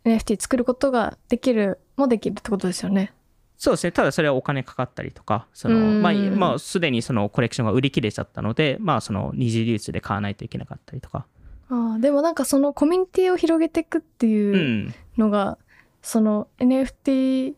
[0.04, 3.14] NFT 作ることができる、もできるってことですよね。
[3.64, 3.94] そうですね。
[3.94, 11.26] ただそれはお金かかったりとか、その、うんまあ、まあ、すでにそのコレクションが売り切れちゃったので、まあ、その二次流通で買わないといけなかったりとか。
[11.70, 14.30] あーでもなんかそのコミュニティを広げていくってう。
[14.30, 14.58] いう
[14.90, 15.58] んのが、
[16.02, 17.54] その NFT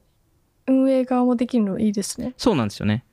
[0.68, 2.36] 運営側もできるのいいですね。
[2.38, 3.04] そうなんですよね。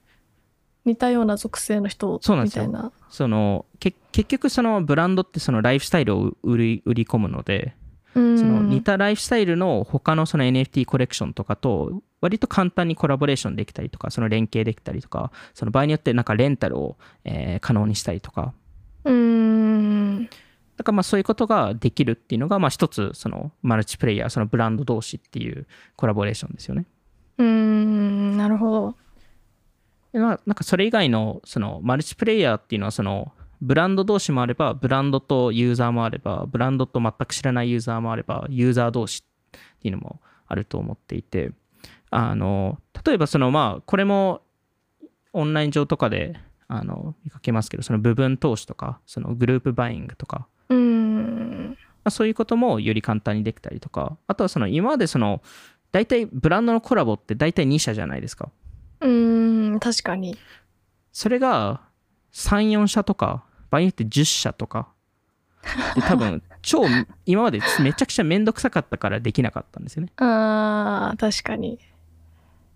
[0.84, 2.92] 似たような属性の人そうなんですよみたいな。
[3.08, 7.81] その、け結局そのブランドってそのライフスタイルを売り売り込むので、うん
[8.14, 18.54] その似たライフスタイルの他のその NFT コレクションとかと割と簡単にコラボレーションできたりとか、その連携できたりとか、その場合によってなんかレンタルを、えー可能にしたりとか、
[19.04, 20.28] うーん。
[20.76, 26.86] だからまあそういうことができるっていうのが、まあ一つそのマルチプレイヤー、そのブランド同士っていうコラボレーションですよね。
[27.38, 28.36] うーん。
[28.36, 28.96] なるほど。
[30.12, 41.52] でまあなんかそれ以外のそのマルチプレイヤーっていうのはそのブランド同士もあれば、ブランドとユーザーもあれば、ブランドと全く知らないユーザーもあれば、ユーザー同士っていうのもあると思っていて、
[42.10, 44.42] あの、例えばそのまあ、これも
[45.32, 46.34] オンライン上とかで
[46.66, 51.76] あの見かけますけど、その部分投資とか、そのグループバイングとか、うーん。
[52.04, 55.40] まあ、そういうこともより簡単にできたりとか、あとはその今までその、
[55.92, 58.50] 大体ブランドのコラボって大体2社じゃないですか。
[59.00, 59.78] うーん。
[59.78, 60.36] 確かに。
[61.12, 61.82] それが
[62.32, 64.88] 3、4社とか、場合によって10社とか。
[65.94, 66.84] で、多分、 超、
[67.24, 70.12] 今までめちゃくちゃめんどくさかったからできなかったんですよね。
[70.16, 71.78] あー、確かに。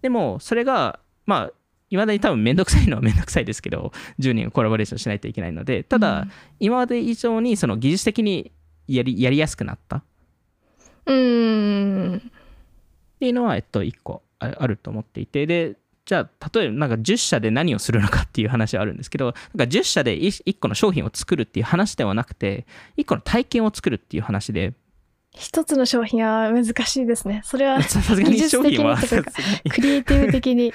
[0.01, 1.53] でも、それが、まあ、
[1.91, 8.51] いまだに多分めんどくさいのはめんどくさいですけど、10人がコラボレーションしないといけないので、ただ、うん今まで以上にその技術的に
[8.89, 10.03] やりやりやすくなったっ
[11.05, 12.33] うーん。
[13.21, 22.65] ていうのは、えっと、1個ああると思っていて、で、じゃあ、例えばなんか10社で何をするのかっていう話はあるんですけど、なんか10社で 1, 個の商品を作るっていう話ではなくて、
[22.97, 24.73] 1個の体験を作るっていう話で、
[25.37, 27.43] 一つの商品は難しいですね。
[27.45, 30.73] それは さすがに商品は技術的にとかクリエイティブ的に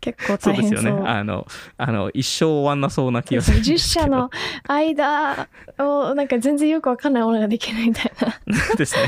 [0.00, 0.70] 結構そう大変そう。
[0.70, 1.08] ですよね。
[1.08, 4.04] あの、あの一生終わんなそうな気がする10すけど。
[4.04, 4.30] 社の
[4.66, 8.74] 間をなんか全然よくわかんないものができないみたいな。
[8.76, 9.02] ですね。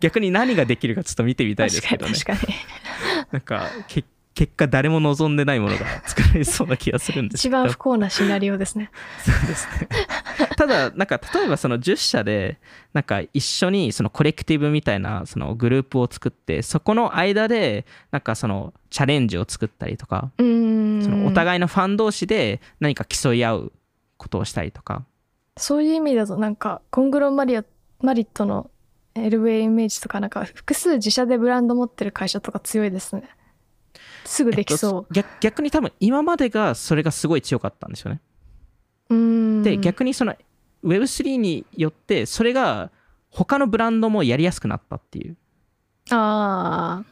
[0.00, 2.12] 逆に何ができるかちょっと見てみたいですけどね。
[2.12, 2.54] に確かに。
[3.32, 4.04] なんか、け
[4.34, 7.40] 結果誰も望んでないものが 作られそうな気がするんです。
[7.40, 8.90] 一番不幸なシナリオですね。
[9.24, 9.88] そうですね。
[10.56, 12.58] ただ、なんか、例えばその10社で、
[12.92, 20.30] なんか一緒にそのコレクティブみたいなそのグループを作って、そこの間で、なんかそのチャレンジを作ったりとか。
[20.38, 20.42] そ
[21.10, 23.72] のお互いのファン同士で何か競い合う
[24.16, 25.04] ことをしたりとか、
[25.56, 27.64] そういう意味だとなんかコングロマリア
[28.00, 28.70] マリットの
[29.14, 33.28] LVA イメージとかなんか複数自社でブランド持ってる会社とか強いですね。
[34.24, 38.20] すぐできそ逆逆に多分今までがそれがすごい強かったんですよね。
[39.62, 40.34] で、逆にその
[40.84, 42.90] Web3 によってそれが
[43.30, 45.36] 他のブランドもやりやすくなったっていう。
[46.10, 47.04] ああ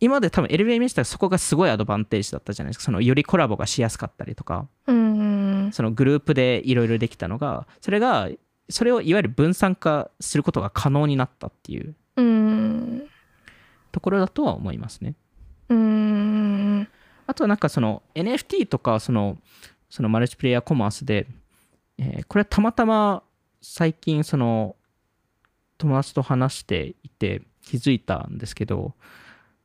[0.00, 2.84] 今まで多分たらそこがすごいアドバンテージだったじゃないですか。
[2.84, 4.68] そのよりコラボがしやすかったりとか。
[4.86, 8.28] うんそのグループでいろいろできたのがそれが
[8.70, 11.94] それをいわゆる分散化することが可能になったっていう。
[12.16, 13.02] うん。
[13.90, 15.14] ところだとは思いますね
[15.68, 16.88] うん。
[17.26, 19.38] あとはなんかその NFT とかその
[19.90, 21.26] そのマルチプレイヤーコマースで、
[21.98, 23.22] えーこれはたまたま
[23.60, 24.76] 最近その
[25.78, 28.94] 友達と話していて気づいたんですけど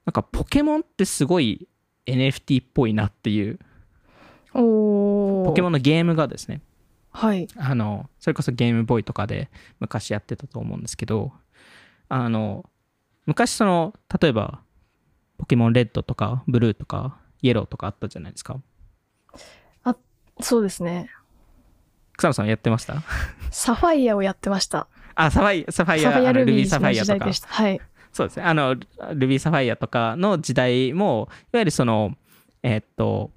[0.06, 1.68] なんかポケモンってすごい
[2.06, 3.60] NFT っぽいなっていう
[5.46, 6.62] ポケモンのゲームがですね
[7.12, 7.48] はい。
[7.56, 11.32] あのそれこそゲームボーイとかで昔やってたと思うんですけど
[12.10, 12.66] あの
[13.26, 14.62] 昔その例えば
[15.44, 18.62] ポケモンレッドとかブルーとかイエローとかあったじゃないですか。
[20.40, 21.10] そうですね。
[22.18, 23.04] 草野さんやってました？
[23.52, 24.88] サファイアをやってました。
[25.16, 27.30] あサファイサファイアサファイアルビーサファイアとか。
[27.30, 27.82] はい。
[28.14, 28.44] そうですね。
[28.44, 32.16] あのルビーサファイアとかの時代もいわゆるその
[32.64, 33.32] えーっと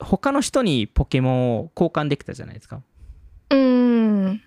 [0.00, 2.80] 他の人にポケモンを交換できたじゃないですか。
[3.50, 4.42] うん。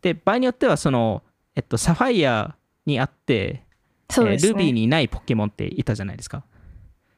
[0.00, 1.22] で場合によってはその、
[1.54, 3.65] えっと、サファイアにあって
[4.10, 6.44] そうですね、えールビーにないポケモンっていたじゃないですか。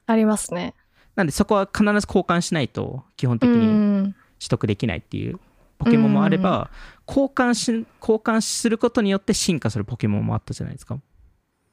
[0.06, 0.74] ありますね。
[1.16, 4.14] なんでそこは必ず交換しないと基本的うにん。
[4.40, 5.38] 取得できないっていう
[5.78, 6.70] ポケモンもあれば
[7.06, 10.98] 交換し交換することによって進化するポケモンもあったじゃないですか。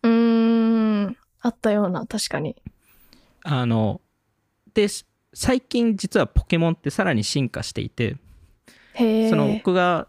[0.03, 1.17] うん。
[1.41, 2.55] あったような確かに。
[3.43, 4.01] あの
[4.73, 4.87] で
[5.33, 8.17] 最近実はポケモンってさらに進化していて
[8.93, 10.07] へえその僕が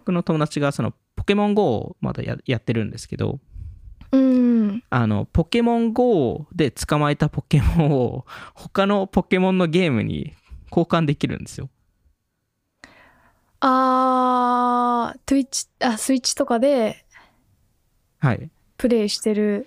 [0.00, 3.40] 僕の友達がそのポケモン GO をまだややってるんですけど
[4.12, 4.82] うん。
[4.90, 10.34] あのポケモン GO で捕まえたポケモンを他のポケモンのゲームに
[10.70, 11.68] 交換できるんですよ。
[13.60, 17.04] あー Twitch あスイッチとかで
[18.18, 18.50] はい。
[18.76, 19.66] プレイしてる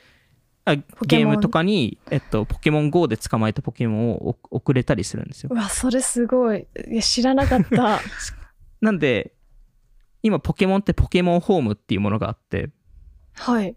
[0.66, 5.50] あゲームとかに、えっと、ポケモン GO で捕まえたポケモンをお送れたりするんですよ。
[5.52, 6.68] うわそれすごい。
[6.92, 8.00] いや知らなかった。
[8.82, 9.34] なんで
[10.22, 12.70] 今ポケモンってポケモンホームっていうものがあって。
[13.34, 13.76] はい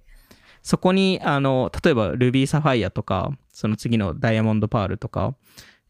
[0.63, 5.35] そこにあの例えばルビーサファイアとかその次のダイヤモンドパールとか、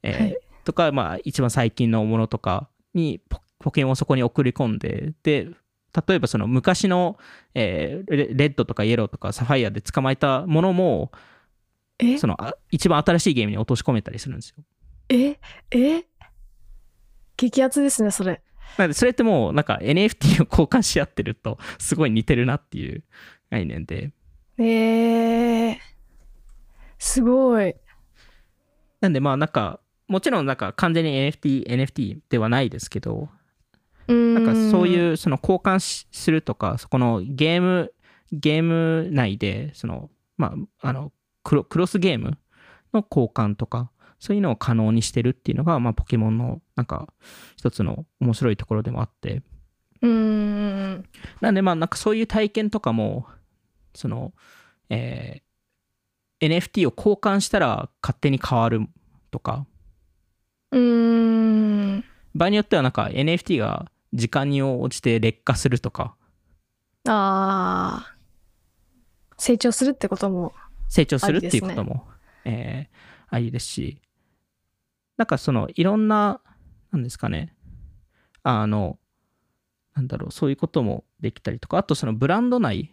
[0.03, 0.39] えーはい。
[0.65, 5.49] とか、まあ、一番最近のものとかにポポケモンをそこに送り込んでで
[6.07, 7.19] 例えばその昔の、
[7.55, 11.13] えーレレッドとかイエローとかサファイアで捕まえたものも
[11.99, 12.17] え？
[12.19, 14.65] そのあ一番新しいゲームに落とし込めたりするんですよ。
[15.09, 15.39] え？
[15.71, 16.05] え？
[17.37, 18.41] 激アツですねそれ。
[18.79, 23.05] なのでそれってもうなんか NFT を交換し合ってるとすごい似てるなっていう
[23.51, 24.13] 概念で
[24.69, 25.77] えー、
[26.99, 27.75] すごい。
[29.01, 33.29] なんでまあなんかもちろんなんか完全に NFT, NFT ではないですけど
[34.07, 37.93] ななんかそういうその交換しするとかそこのゲーム
[38.31, 42.39] ゲーム内でそのまああのクロクロスゲーム
[42.93, 47.09] の交換とかそういうのを可能にしてるっていうのがまあポケモンのなんか
[47.57, 49.43] 一つの面白いところでもあって。
[50.01, 51.05] うーん。
[51.41, 53.27] なんでまあなんかそういう体験とかも
[53.95, 54.33] その、
[54.89, 55.43] えー
[56.43, 58.89] NFT を交換したら勝手に変わる
[59.31, 59.65] とか。
[60.73, 62.05] うーん。
[62.35, 66.17] 場合によってはなんか NFT が時間に応じて劣化するとか。
[67.07, 69.41] あー。
[69.41, 70.53] 成長するってことも
[70.89, 72.09] 成長するっていうことも
[72.45, 72.97] えー
[73.29, 74.03] ありですし。
[75.17, 76.41] なんかそのいろんな
[76.91, 77.55] なんですかね。
[78.43, 78.99] あの
[79.95, 81.79] なんだろうそういうこともできたりとか。
[81.79, 82.91] あとそのブランド内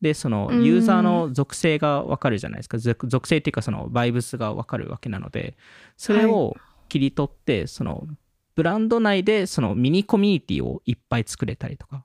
[0.00, 0.64] でそのうん。
[0.64, 2.78] ユーザーの属性が分かるじゃないですか。
[2.78, 5.56] 属属性っていうかそのバイブスが分かるわけなので
[5.96, 6.56] それを
[6.88, 8.06] 切り取ってその
[8.54, 12.04] ブランド内でそのミニコミュニティをいっぱい作れたりとか。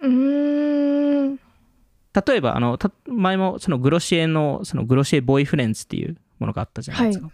[0.00, 1.36] うーん。
[2.26, 7.28] 例えばあのた前もそのグロシエのそのグロシエボーイフレンズっていうものがあったじゃないですか、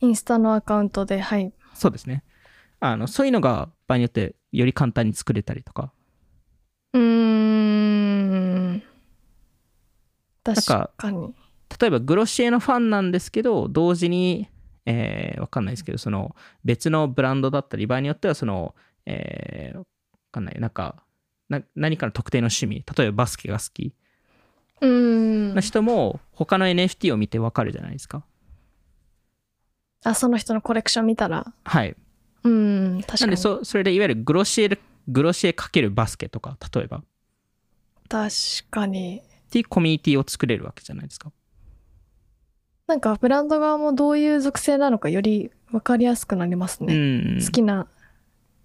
[0.00, 1.52] インスタのアカウントではい。
[1.72, 2.22] そうですね。
[2.80, 5.90] あのそういうのが場合によってより簡単に作れたりとか
[6.94, 7.00] うー
[8.76, 8.82] ん。
[10.42, 11.34] 確かかに。
[11.80, 14.48] 例えばグロシエのファンなんですけど同時に
[14.86, 18.74] えーわかんないですけどその別のブランドだったり場合によってはその
[19.06, 19.84] えーわ
[20.32, 20.60] かんない。
[20.60, 21.02] なんか
[21.48, 22.84] な何かの特定の趣味。
[22.96, 23.94] 例えばバスケが好き。
[24.80, 25.54] うーん。
[25.54, 28.24] な人も他の NFT を見てわかるじゃないですか。
[30.04, 31.52] あその人のコレクション見たら。
[31.64, 31.96] はい。
[32.44, 33.20] うん確かに。
[33.22, 34.78] なんでそそれでいわゆるグロシエ
[35.08, 36.98] グロシエかけるバスケとか例えば。
[36.98, 37.02] っ
[38.08, 38.30] 確
[38.70, 39.22] かに。
[39.50, 41.32] ていうコミュニティを作れるわけじゃないですか。
[42.86, 47.40] なんかブランド側もどういう属性なのかより分かりやすくなりますうね、ん。
[47.44, 47.86] 好きな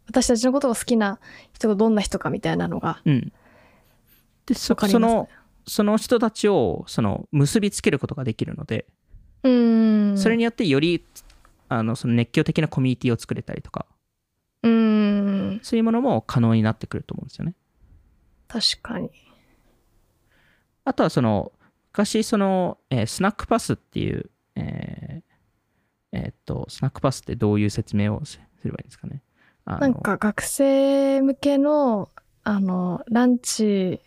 [0.07, 1.19] 私たちのことが好きな
[1.53, 3.01] 人がどんな人かみたいなのが。
[3.05, 3.31] うん。
[4.45, 5.29] でそわかりますねその
[5.67, 8.87] その人たちをその結びつけることができるので、
[9.43, 10.17] うん。
[10.17, 11.05] それによってより
[11.69, 13.85] あのその熱狂的なコミュニティを作れたりとか
[14.63, 17.55] うんそういうものも可能になってくると思うんですよね。
[18.47, 19.09] 確かに
[20.85, 21.51] あとはその
[21.91, 25.23] 昔その、えースナックパスっていう、えー
[26.11, 29.21] えーっとスナックパスってどういう説明をすすればいいんですかね。
[29.65, 32.09] なんか学生向けの
[32.43, 33.99] あのランチ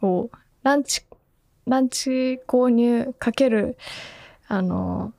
[0.00, 0.30] を
[0.62, 1.02] ランチ
[1.66, 3.76] ランチ購入かける
[4.48, 5.12] あの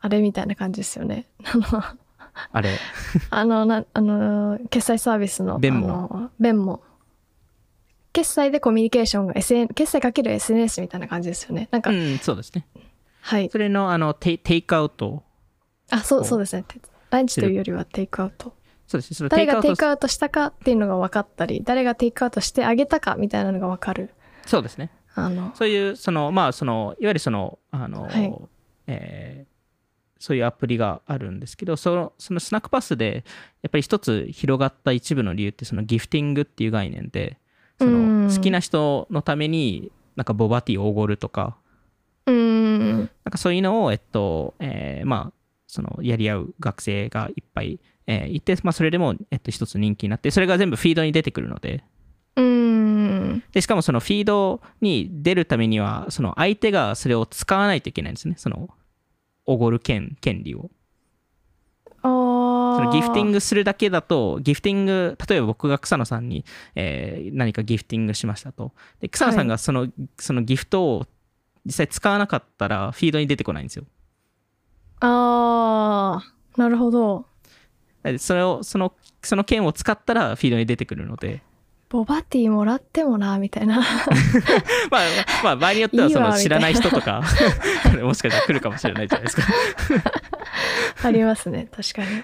[0.00, 1.26] あれみたいな感じですよね。
[2.34, 2.78] あれ。
[3.30, 6.82] あのなあの決済サービスの弁も弁も
[8.12, 11.68] 決済でコミュニケーションが SN 決済かける SNS みたいな感じですよね。
[11.70, 12.66] なんか、うんそうですね。
[13.20, 13.48] はい。
[13.50, 15.22] それのあのテイテイクアウト。
[15.90, 16.64] あそうそうですね。
[17.10, 18.54] ランチというよりはテイクアウト。
[18.86, 19.28] そうですね。
[19.28, 24.10] 誰がテイクアウトしたかっていうのが分かったり誰がテイクアウトしてあげたかみたいなのが分かる。
[24.46, 24.90] そうですね。
[25.14, 25.52] あの。
[25.54, 28.34] そういうそのまあそのいわゆるそのあの、はい。
[28.86, 29.51] えー
[30.22, 33.24] そういうアプリがあるんですけどそのそのスナックパスで
[33.62, 37.38] やっぱり一つ広がった一部の理由ってそのギフティングっていう概念で
[37.80, 37.92] そうん。
[37.92, 41.56] の好きな人のためになんかボバティをおごるとか
[42.26, 42.98] うーん。
[42.98, 45.32] なんかそういうのをえっと、えーまあ
[45.66, 51.82] そのやり合う学生がいっぱい、えーいて、まあ、それでも、えっと、一つ人気になってそれが全部フィードに出てくるので。
[52.36, 53.42] うーん。
[53.52, 58.34] でしかもそのフィードに出るためにはその相手がそれを使わないといけないんですね。
[58.38, 58.68] その
[59.46, 60.70] おごる権権利を。
[62.02, 68.72] そのギフティングするだけだとギフティング例えば僕が草野さんに、えー何かギフティングしましたと。
[69.00, 69.88] で草野さんがその,、
[70.18, 71.06] そのギフトを
[71.64, 73.84] 実際使わなかったらフィードに出てこないんですよ。
[75.00, 76.60] あー。
[76.60, 77.26] なるほど。
[78.02, 81.42] でそれをそのその券を使ったらフィードに出てくるので
[81.92, 83.82] ボバティもらってもなみたいな。
[84.90, 85.00] まあ、
[85.44, 87.22] まあ、場合によってはいその知らない人とか
[88.02, 89.42] もしかしたら来るかもしれないじゃないですか。
[91.04, 92.22] ありますね確かに。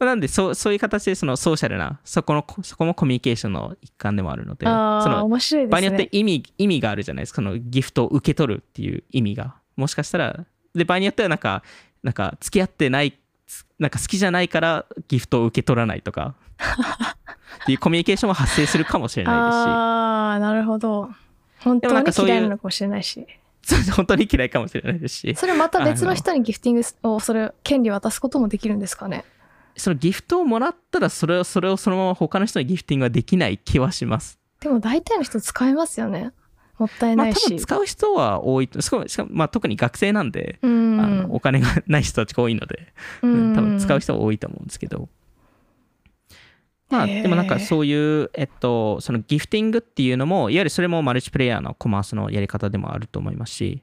[0.00, 5.70] なんでそうそういう形でそのソーシャルなそこのそこもコミュニケーションの一環でもあるのでその面白いですね。
[5.70, 7.36] 場合によって意味意味があるじゃないですか。
[7.36, 9.54] そのギフトを受け取るっていう意味が。
[9.76, 10.44] もしかしたら
[10.74, 11.62] で場合によってはなんか
[12.02, 16.34] なんか付き合ってないつなんか好きじゃないからギフトを受け取らないとか
[17.62, 21.10] っていうコミュニケーションも発生するかもしれないああなるほど。
[21.60, 23.26] 本当に嫌いなのかもしれないし。
[23.68, 25.34] ですし本当に嫌いかもしれないですし。
[25.34, 26.82] それまた別の人にギフティング
[27.14, 29.24] をそれ権利渡すこともできるんですかね？
[29.76, 34.38] そのギフトをもらったらそれをそれをそのまま他の人にギフティングはできない気はします。
[34.60, 36.32] でも大体の人使えますよね。
[36.78, 41.00] もったいまあないし、多分使う人は多いとしかもしかもまあ特に学生なんで、うん。
[41.00, 42.92] あのお金がない人たちが多いので、
[43.22, 45.08] うん多分使う人は多いと思うんですけど、
[46.90, 53.82] まあでもなんかそういう、えっと、そのギフティングっていうのもいわゆるそれもマルチプレイヤーのコマースのやり方でもあると思いますし。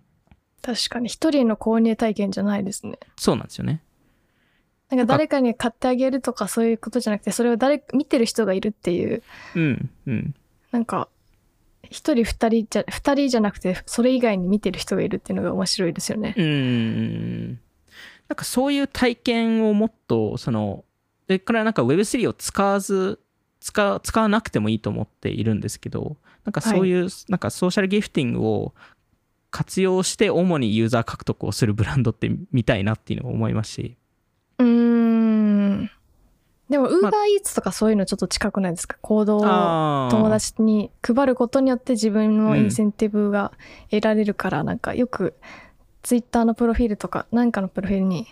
[0.61, 2.97] 確かに一人の購入体験じゃないですね。
[3.17, 3.83] そうなんですよね。
[4.89, 9.21] なんか誰かに買ってあげるとかそういうことじゃなくてそれを誰見てる人がいるっていう。
[9.55, 10.35] うんうん。
[10.71, 11.07] なんか
[11.89, 16.33] 一人二人じゃ二人じゃなくてそれ以外に見てる人がいるっていうのが面白いですよね。
[16.35, 16.41] う。
[16.41, 17.59] ーん。
[18.27, 20.83] なんかそういう体験をもっとその
[21.27, 23.19] でこれはなんか Web3 を使わず
[23.59, 28.73] 使使わなくてもいいと思っているんですけどなんかそういう、なんかソーシャルギフティングを
[29.49, 33.97] 活用して主にユーザー獲得をするブランドって見たいなっていうのを思いますし
[34.59, 35.89] うーん。
[36.69, 38.97] でもウーまバーイーツとかそういうのちょっと近くないですか？
[39.01, 39.41] 行動を
[40.09, 43.51] 友達に配ることによって自分のインセンティブが
[43.91, 45.35] 得られるから、なんかよく
[46.01, 48.25] ツイッターのプロフィールとか何かのプロフィールに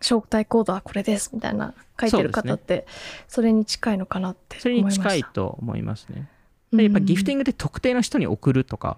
[0.00, 2.86] 招待コードはこれですみたいな書いてる方って
[3.28, 5.10] それに近いのかなってそれに思いました。
[5.10, 6.28] 近いと思いますね。
[6.72, 8.96] でやっぱギフティングで特定の人に送るとか、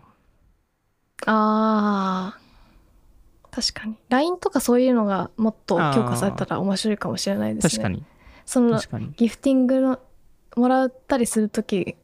[1.27, 2.43] あー。
[3.53, 3.97] 確かに。
[4.09, 7.71] LINE とかそういうのがもっと強化されたら面白いかもしれないですね。
[7.71, 8.05] 確かに。
[8.47, 8.81] その。
[9.17, 10.01] ギフティングの
[10.57, 11.97] もらったりする時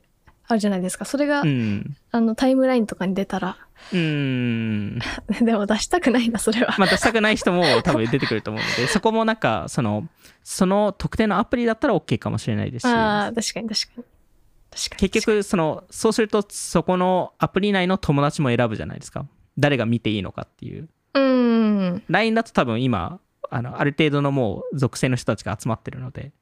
[0.46, 1.04] あるじゃないですか。
[1.06, 1.96] それが、うん。
[2.10, 3.58] あのタイムラインとかに出たら
[3.92, 4.98] うーん。
[5.44, 10.08] でも出したくないなそれは、まあ出したくない人も多分出てくると思うので、 そこもなんか、その、
[10.42, 12.88] その特定のアプリだったら OK かもしれないです。
[12.88, 14.04] し、ああ確かに確かに。
[14.70, 15.10] 確かに。
[15.10, 19.26] 結局、その、そうすると、そこのアプリ内の友達も選ぶじゃないですか。
[19.58, 20.88] 誰が見ていいのかっていう。
[21.14, 23.20] うーん LINE だと多分今、
[23.50, 26.32] あのある程度のもう属性の人たちが集まってるので、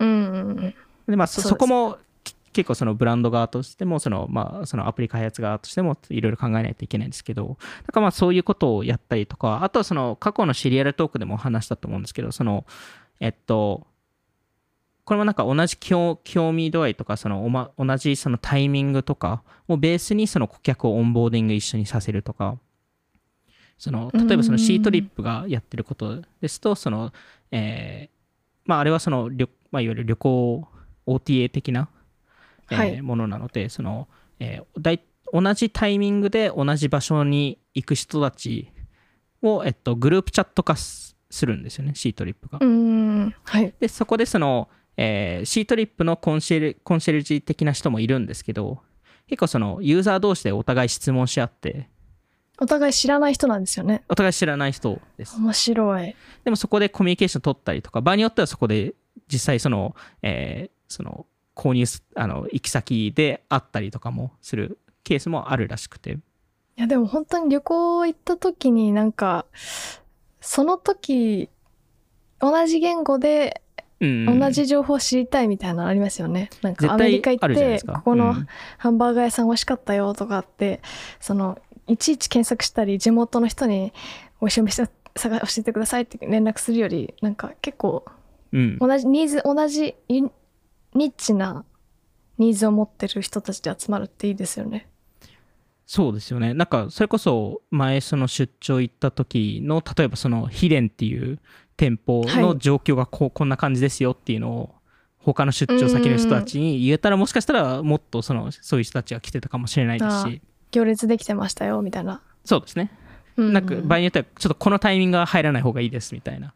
[0.00, 0.74] うん
[1.08, 2.07] でまあ、そこもき
[2.58, 7.56] 結構そのブランド側としてもその、まあ、そのアプリ開発側としてもいろいろ考えないといけないんですけど
[7.86, 12.66] だからまあそういうことをやったりとかあとはその過去のシリアルトークでも話したと思うんですけどその
[13.20, 13.86] えっと
[15.04, 22.58] これもなんか同じ興興味度合いとかそのお、ま、同じそのタイミングとかをベースにその顧客をオンボーディング一緒にさせるとか
[23.78, 27.12] その例えばそのシートリップがやってることですとその、
[27.52, 28.18] えー
[28.64, 30.68] まあ、あれはその旅、まあ、いわゆる旅行
[31.08, 31.88] OTA 的な、
[32.70, 34.08] えーはいものなのでその、
[34.40, 38.72] えーだい同じタイミングで同じ場所に行く人たち
[39.42, 42.58] を、えっと、グループチャット化すするんですよねシートリップが。
[42.60, 42.64] う。
[42.64, 43.34] ーん。
[43.44, 43.74] はい。
[43.78, 48.78] でそこでその、えーシートリップのコンシェルコンシェルジー的な人もいるんですけど
[49.26, 51.90] 結構そのユーザー同士でお互い質問し合って
[52.58, 54.02] お互い知らない人なんですよね。
[54.08, 55.36] お互い知らない人です。
[55.36, 56.16] 面白い。
[56.44, 58.94] でもそこでコミュニケーション取ったりとか場合によってはそこで
[59.30, 61.26] 実際その,、えーその
[61.58, 66.12] 購入すあの行き先であったりとかもするケースもあるらしくて。
[66.12, 69.46] いやでも本当に旅行行った時になんか
[70.40, 71.50] その時
[72.38, 73.62] 同じ言語で
[73.98, 76.50] うん同じ情報を知りたいみたいなのありますよね。
[76.62, 78.46] なんか絶アメリカ行ってここのうん。
[78.76, 80.80] ハンバーガー屋さん美味しかったよとかって
[81.18, 83.92] そのいちいち検索したり地元の人に
[84.40, 88.04] 美味しいお店探教えてくださいって連絡するよりなんか結構
[88.52, 88.78] うん。
[88.78, 90.30] 同じニーズ同じユ
[90.94, 91.64] ニッチな
[92.38, 94.88] ニーズを持ってる人たちで集まるっていいですよね。
[95.86, 96.54] そうですよね。
[96.54, 101.40] なんか、それこそ前その出張行った時の、例えばそのヒデンっていう
[101.76, 104.74] 店舗はいの状況がこうこんな感じですよっていうのを、
[105.16, 112.22] 他の出張先の人たちに言えたら、もしかしたらもっとその、そういう人たちが来てたかもしれないですあし、行列できてましたよみたいな。
[112.44, 112.90] そうですね。
[113.36, 116.52] うんなんか、場合によっては、ちょっとこのタイミングが入らない方がいいですみたいなうん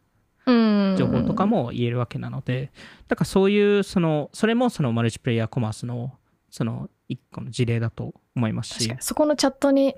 [0.47, 2.73] 情報とかも言えるわけなので、
[3.09, 6.13] だからそういう、その、それもそのマルチプレイヤーコマースの、
[6.51, 8.95] その、一個の事例だと思いますし。
[9.01, 9.95] そこのチャットに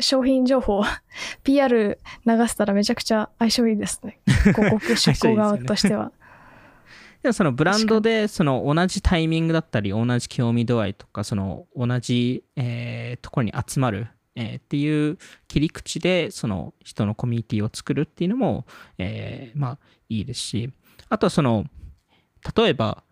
[0.00, 0.82] 商品情報
[1.44, 4.20] PR 流せたらめちゃくちゃ相性いいですね。
[4.26, 6.12] 広告出稿側としては。
[7.22, 15.18] でもそのブランドでその同じタイミングだったり同じ興味度合いとかその同じ、えーところに集まる、えーっていう
[15.48, 18.66] 切り口でその人のコミュニティを作るっていうのも、
[18.98, 19.78] えーまあ
[20.08, 20.70] いいですし
[21.08, 21.64] あとはその
[22.56, 23.02] 例えば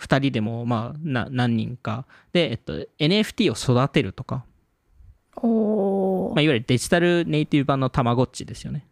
[0.00, 4.44] 2人でもまあな何人かで、えっと、NFT を育てるとか、
[5.36, 8.86] おーまあ、いわゆるデジタルネイティブ版のたまごっちですよね。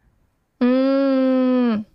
[0.60, 1.86] うーん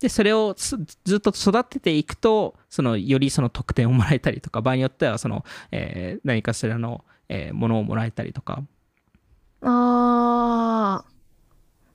[0.00, 8.62] でそれをすずっと育てていくとそのよりその得点をもらえたりとか場合によってはその、えー何かしらの、えーものをもらえたりとか。
[9.62, 11.10] あー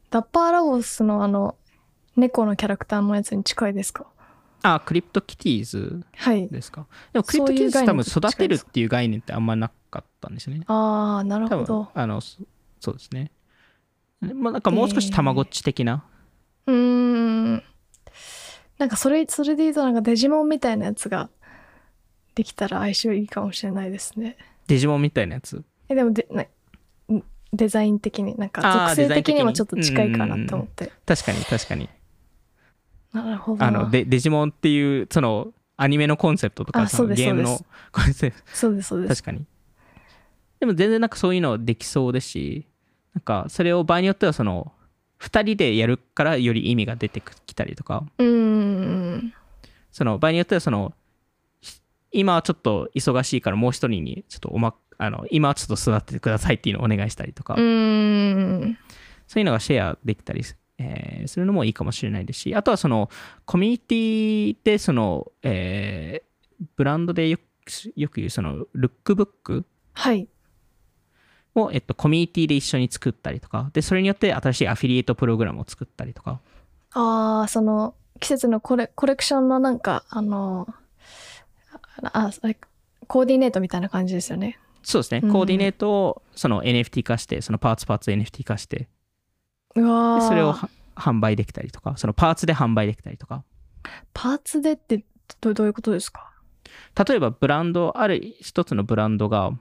[0.09, 1.55] ダッパーラゴスのあの
[2.17, 4.05] 猫のキャラクターのやつに近いですか？
[4.63, 6.47] あクリプトキティーズはい。
[6.49, 6.85] ですか？
[7.13, 10.63] でもクリプトキティーズ多分育てるっていう概念ってあんまなかったんですよね。
[10.67, 11.89] ああなるほど。
[11.93, 12.37] あのそ
[12.79, 13.31] そうですね。
[14.21, 16.03] まあなんかもう少したまごっち的な、
[16.67, 17.63] うーん。
[18.77, 21.29] なんかそれそれで言うとなんかデジモンみたいなやつが
[22.35, 24.37] できたら相性いいかもしれないですね
[24.71, 25.63] デジモンみたいなやつ？
[25.89, 26.47] えでもでなん
[27.53, 28.61] デザイン的になんか
[28.93, 30.93] 属性的にもちょっと近いかなって思って。
[31.05, 31.89] 確かに確かに。
[33.11, 33.65] なるほど。
[33.65, 37.21] あのデデジモンっていうそのアニメのコンセプトとかあそのそうです。
[37.21, 37.59] ゲームの
[37.91, 38.47] コンセプト。
[38.53, 39.21] そうですそうです。
[39.21, 39.45] 確かに。
[40.61, 42.65] でも全然なんかそういうのできそうですし、
[43.13, 44.71] なんかそれを場合によってはその、
[45.19, 48.25] 2人でやるからより意味が出てきたりとか、うー
[49.15, 49.33] ん。
[49.91, 50.95] その場合によってはその、ひ
[52.11, 63.09] 今はちょっと忙しいからもう一人にちょっとおま、あの、今はちょっと育ててくださいっていうのをお願いしたりとか、そういうのがシェアできたりす,、えーするのもいいかもしれないですし、あとはその、
[63.45, 66.31] コミュニティでその、えー
[66.75, 67.41] ブランドでよく
[67.95, 70.27] よく言うその、ルックブックはい。
[71.55, 76.39] を、えっと、コミュニティで一緒に作ったりとか、で、それによって新しいアフィリエイトプログラムを作ったりとか、
[76.93, 80.80] ああその季節のコレコレクションのなんかあのあ
[82.01, 82.31] あ
[83.07, 84.57] コーディネートみたいな感じですよね。
[84.83, 85.31] そうですね、うん。
[85.31, 88.87] コーディネートをその NFT 化して、そのパーツパーツ NFT 化して、
[89.75, 93.43] うわそれをは販売できたりとか、そのパーツで販売できたりとか、
[94.13, 95.03] パーツでって
[95.39, 96.31] どどういうことですか？
[97.07, 99.51] 例えばブランド、ある一つのブランドが、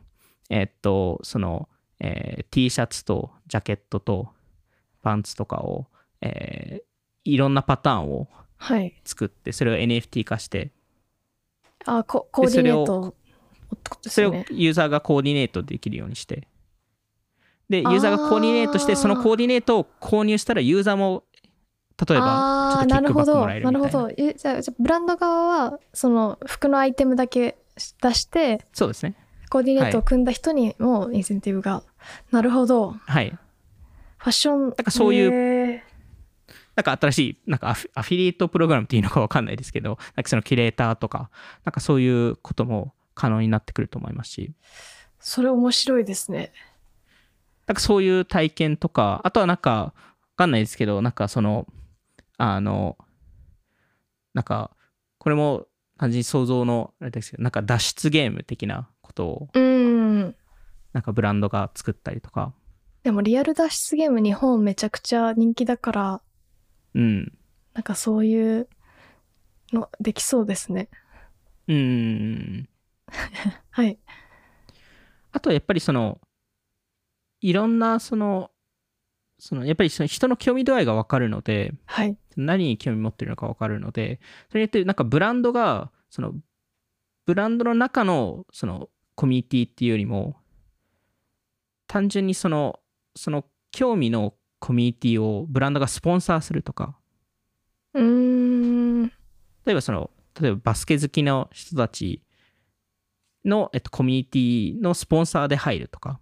[0.48, 1.68] えっと、その、
[1.98, 4.28] えー T シャツとジャケットと
[5.02, 5.86] パンツとかを、
[6.20, 6.82] えー
[7.24, 8.94] いろんなパターンをはい。
[9.04, 10.72] 作って、それを NFT 化して、
[11.86, 13.14] あココーディネート
[14.02, 16.48] それをユーザーがコーディネートできるようにして、
[17.68, 21.22] で、ユーザーがコーディネートして、そのコーディネートを購入したら、ユーザーも、
[22.08, 23.86] 例えば、ちょああっとキックバックなるほどもらえるみたいな。
[23.86, 27.56] なるほどえじゃあじゃあブランド側はその服のアイテムだけ
[28.02, 29.14] 出してそうですね。
[29.50, 31.82] コーディネートを組んだ人にもインセンティブが、
[32.30, 32.92] なるほど。
[32.92, 33.36] フはい。
[34.20, 35.30] ァッションだからそういう
[36.80, 41.30] なんか新しい、なんかアフィリエイトプログラムっていうのかわかんないですけど、なんかそのキュレーターとか、
[41.64, 44.54] なんかそういうことも可能になってくると思いますし、
[45.18, 46.52] それ面白いですね。
[47.66, 49.92] なんかそういう体験とか、あとはなんか、わ
[50.36, 51.66] かんないですけど、なんかその、
[52.38, 52.96] あの、
[54.32, 54.70] なんか、
[55.18, 55.66] これも
[55.98, 60.34] 単純に想像の、あれですけど、なんか脱出ゲーム的なことを、うん。
[60.94, 62.54] なんかブランドが作ったりとか、
[63.02, 66.22] でもリアル脱出ゲーム日本めちゃくちゃ人気だから、
[66.95, 67.32] うん。
[67.74, 68.68] なんかそういう
[69.72, 70.88] のできそうですね。
[71.68, 72.68] うん。
[73.70, 73.99] はい。
[75.32, 76.20] あとはやっぱりその、
[77.41, 78.51] いろんなその、
[79.38, 82.16] そのやっぱりその人の興味度合いが分かるので、はい。
[82.36, 86.34] 何に興味持ってるのか分かるので、それによってなんかブランドが、その、
[87.26, 90.36] ブランドの中のそのコミュニティっていうよりも、
[91.86, 92.80] 単純にその、
[93.16, 96.96] その興味のコミュニティをブランドがスポンサーするとか、
[97.94, 99.06] うーん。
[99.64, 102.22] 例えばその、例えばバスケ好きの人たち
[103.44, 106.20] の、えっと、コミュニティのスポンサーで入るとか、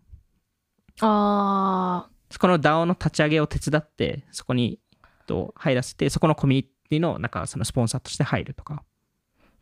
[1.01, 8.85] あそこの DAO の立ち上げを手伝って、そこにえっと入らせて、そこのコミュニティのなんかそのスポンサーとして入るとか、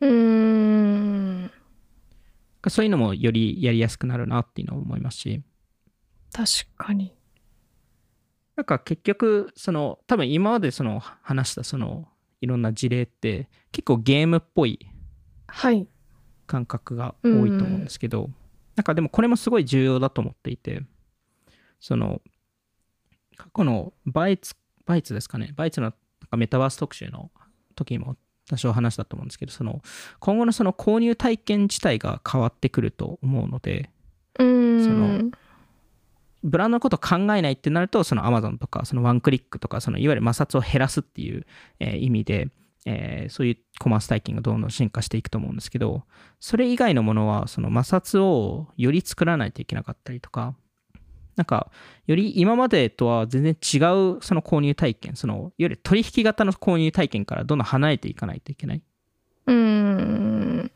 [0.01, 0.07] ー。
[0.07, 0.13] うー
[1.45, 1.51] ん。
[2.69, 5.41] そういうのもよりやりやすくなるなっていうのを思いますし、
[6.31, 6.47] 確
[6.77, 7.16] かに。
[8.57, 12.07] なんか結局、その多分今までその話したその
[12.41, 14.79] いろんな事例って結構ゲームっぽい
[15.47, 15.87] はい。
[16.47, 18.29] 感覚が多いと思うんですけど、
[18.75, 20.81] なんかでもこれもすごい重要だと思っていて、
[21.79, 22.21] その
[23.35, 24.55] 過去のバイツ、
[24.85, 25.93] バイツですかね、バイツのなん
[26.31, 27.31] かメタバース特集の
[27.75, 28.15] 時にも
[28.49, 29.81] 多少話したと思うんですけど、その
[30.19, 33.91] 今後のその購入体験自体が変わってくると思うので、
[34.39, 34.83] うーん。
[34.83, 35.31] その
[36.47, 41.45] ブランドのことを考えないってなると、その Amazon とか、そのワンクリックとか、そのいわゆる摩擦を減らすっていう、
[41.79, 42.49] えー意味で、
[42.85, 46.03] えーそういうコマース体験がどんどん進化していくと思うんですけど、
[46.39, 50.55] それ以外のものは、その摩擦をより作らないといけなかったりとか、
[51.35, 51.69] なんか、
[52.07, 53.77] より今までとは全然違
[54.15, 58.81] うその購入体験、そのいわゆる取引型の購入体験からどんどん離れていかないといけない。
[59.45, 60.71] うーん。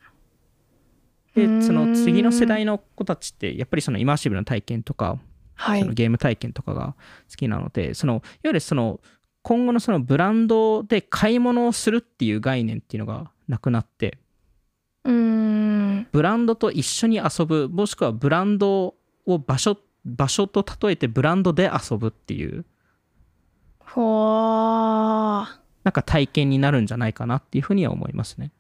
[1.34, 5.18] で、うんその次の世代の子たちって、やっぱりそのイマーシブな体験とか、
[5.62, 5.94] はいその。
[5.94, 6.96] ゲーム体験とかが
[7.30, 9.00] 好きなので、そのいわゆるその
[9.44, 14.18] 今後のそのブランドで買い物をするっていう概念っていうのがなくなって、
[15.04, 16.08] うーん。
[16.12, 18.96] ブランドと一緒に遊ぶ、もしくはブランド
[19.26, 22.66] を場所、場所と例えてブランドで遊ぶっていう、
[23.80, 25.46] ほー。
[25.84, 28.52] なんか体験になるんじゃないかなっていうふうには思いますね。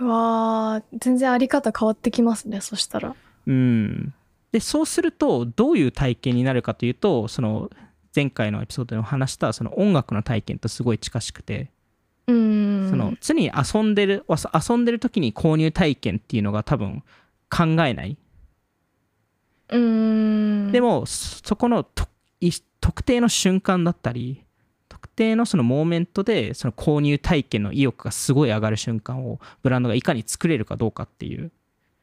[0.00, 0.98] うわー。
[0.98, 3.14] 全然あり方変わってきますね、そしたら。
[3.46, 4.14] うん。
[4.52, 7.70] で、そうすると、どういう体験になるかというと、その
[8.14, 11.70] 前回のエピソードでも話したその音楽の体験とすごい近しくて。
[12.26, 12.32] そ
[12.96, 17.02] の常に遊んでる遊んでる時に購入体験っていうのが多分
[17.50, 18.16] 考えない。
[19.68, 21.84] でもそそこの
[22.80, 24.44] 特定の瞬間だったり
[24.88, 31.50] 特定のそのモーメントでその購入体験の意欲がすごい上がる瞬間をブランドがいかに作れるかどうかっていう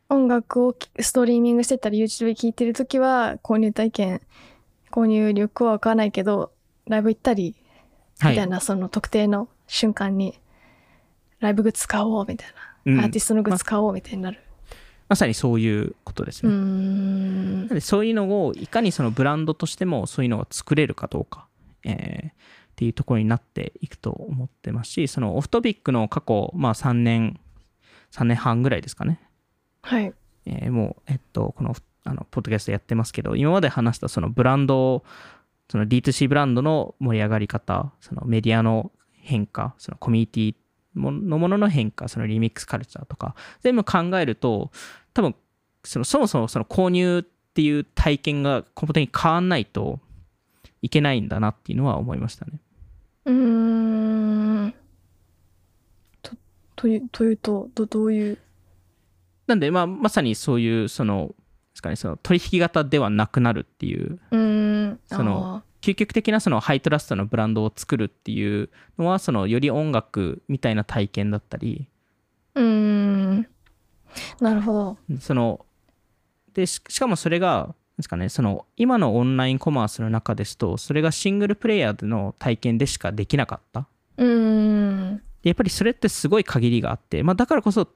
[0.09, 4.21] 音楽をきストリーミングしてたり YouTube で聴いてるときは購入体験
[4.91, 6.51] 購入力はわからないけど
[6.87, 7.55] ライブ行ったり
[8.19, 10.39] はい、みたいな、その特定の瞬間に
[11.39, 12.49] ライブグッズ買おうみたい
[12.85, 12.97] うん。
[12.97, 14.39] な、アーティストのグッズ買おうみたいになる、
[15.07, 17.61] まさにそういうことですね、ん。
[17.63, 21.47] なのでそういうのをいかにそのブランドとしてもそういうのが作れるかどうか、
[21.83, 22.37] えー
[22.77, 27.39] っていうところになっていくと思ってますしそのオフトピックの過去、まあ、3年
[28.11, 29.19] 3年半ぐらいですかね、
[29.87, 30.13] はい
[30.45, 31.73] えーもう、えっと、この
[32.03, 35.03] あのポッドキャストやってますけど今まで話したそのブランド
[35.69, 40.55] その D2C ブランドの盛り上がり方そのメディアの変化そのコミュニティ
[40.93, 44.71] ものものの変化そのリミックスカルチャーとか全部考えると
[45.13, 45.35] 多分
[45.83, 47.23] そのそもそもその購入っ
[47.53, 49.99] ていう体験が根本的に変わんないと
[50.81, 52.59] いけないんだなっていうのは思いましたね。
[53.25, 54.73] うーん
[56.21, 56.35] と
[56.75, 58.37] というというとどどういう
[59.47, 61.35] なんで、まあ、まさにそういうそので
[61.75, 64.19] すかね、その取引型ではなくなるっていう。
[65.07, 71.87] その究極的なそのハイトラストのブランドを作るっていうのはそのより音楽みたいな体験だったり。
[72.55, 73.47] うーん。
[74.39, 74.97] なるほど。
[75.19, 75.65] その
[76.53, 83.87] でししかもそれがですかねその今のオンラインコマースの中ですとそれがシングルプレイヤーでの体験でしかできなかった。
[84.17, 85.21] うーん。
[85.43, 87.87] でやっぱりそれってすごい限りがあって、まあ、だからこそ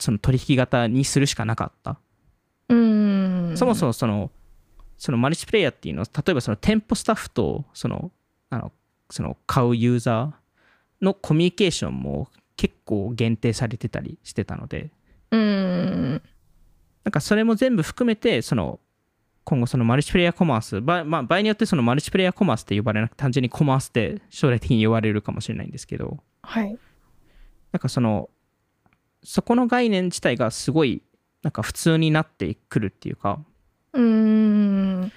[0.00, 2.00] その取引型にするしかなかった。
[2.68, 3.56] うーん。
[3.56, 4.30] そもそもその
[4.96, 8.10] そのマルチプレイヤーっていうのは例えばその店舗スタッフとその
[8.48, 8.72] あの
[9.10, 14.90] その買うユーザーのコミュニケーションも結構限定されてたりしてたので。
[15.30, 16.22] うん。
[17.04, 18.80] なんかそれも全部含めてその
[19.44, 26.18] 今後そのマルチプレイヤーコマース場,、まあ、場合によってそのマルチプレイヤーコマースって呼ばれなくて単純にコマースって将来的に言われるかもしれないんですけど。
[26.42, 26.78] はい。
[27.72, 28.28] なんかその
[29.22, 31.02] そこの概念自体がすごい
[31.42, 33.40] なんか普通になってくるっていうか。
[33.92, 35.12] うん。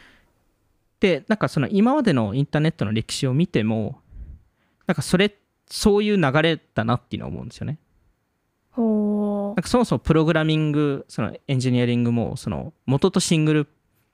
[0.99, 3.99] でなんかその今までのインターネットの歴史を見ても
[4.88, 5.36] なんかそれ
[5.68, 7.78] そういう流れだなっていうのを思うんですよね。
[8.72, 13.68] ほなんかそもそもプログラミングそのエンジニアリングもその元とシングル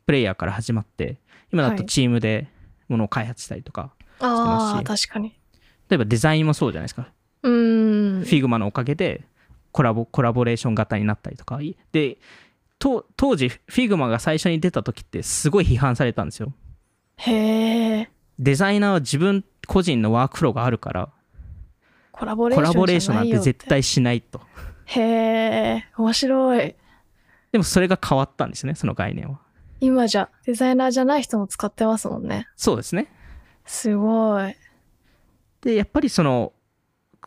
[0.05, 1.19] プレイヤーから始まって
[1.53, 1.85] 今だとはい。
[1.85, 2.47] チームで
[2.87, 5.37] ものを開発したりとか、うああます確かに。
[5.89, 7.11] 例えばデザインもそうじゃないですか、
[7.43, 8.21] うん。
[8.21, 9.25] Figma のおかげで
[9.71, 11.59] コラボコラボレーション型になったりとか。
[11.91, 12.17] で
[12.79, 16.53] と当時 Figma が最初に出た時ってすごい批判されたんですよ。
[17.17, 18.09] へえ
[18.39, 21.09] デザイナーは自分個人のワークフローがあるから。
[22.11, 24.41] コラボレーションなんて絶対しないと。
[24.85, 26.75] へえ面白い。
[27.51, 29.39] でもそれが変わったんですねその概念は。
[29.81, 32.47] 今じゃデザイナーじゃない人も使ってますもんね。
[32.55, 33.07] そうですね。
[33.65, 34.55] すごい。
[35.61, 36.53] でやっぱりその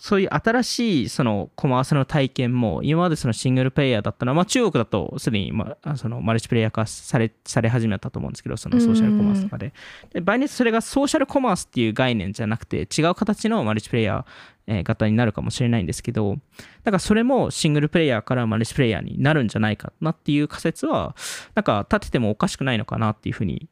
[0.02, 9.72] そういう新しいそのコマースの体験も今までそのシングルプレイヤーだったのは、まあ、中国だとすでに、まあ、そのマルチプレイヤー化されされ始めたと思うんですけどそのソーシャルコマースとかで
[10.12, 14.24] で場合によってそれがソーシャルコマースっていう概念じゃなくて違う形のマルチプレイヤー
[14.66, 16.34] えー型になるかもしれないんですけど
[16.82, 21.14] だからそれもシングルプレイヤーからマルチプレイヤーになるんじゃないかなっていう仮説は
[21.54, 23.68] なんか立ててもおかしくないのかなっていうふうに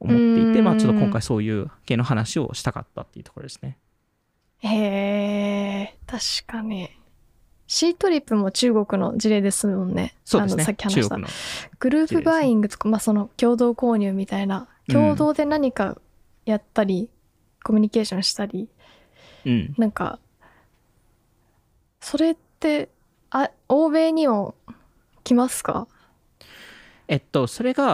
[0.00, 3.76] 思っていて、うんまあ、ちょっと今回そういう系の話をしたかったっていうところですね。
[4.60, 6.90] へえ確かに
[7.66, 10.62] シートリップも中国の事例ですもんねそうですね。
[10.62, 11.18] あのさっき話した。
[11.78, 15.98] グループバイングとか、まあ、その共同購入みたいなうん共同で何か
[16.44, 17.10] やったり、
[17.64, 18.68] コミュニケーションしたり
[19.44, 19.74] うん。
[19.76, 20.20] なんか
[22.00, 22.88] それって
[23.30, 24.54] あ欧米にも
[25.24, 25.88] 来ますか？
[27.08, 27.84] えっと、それが、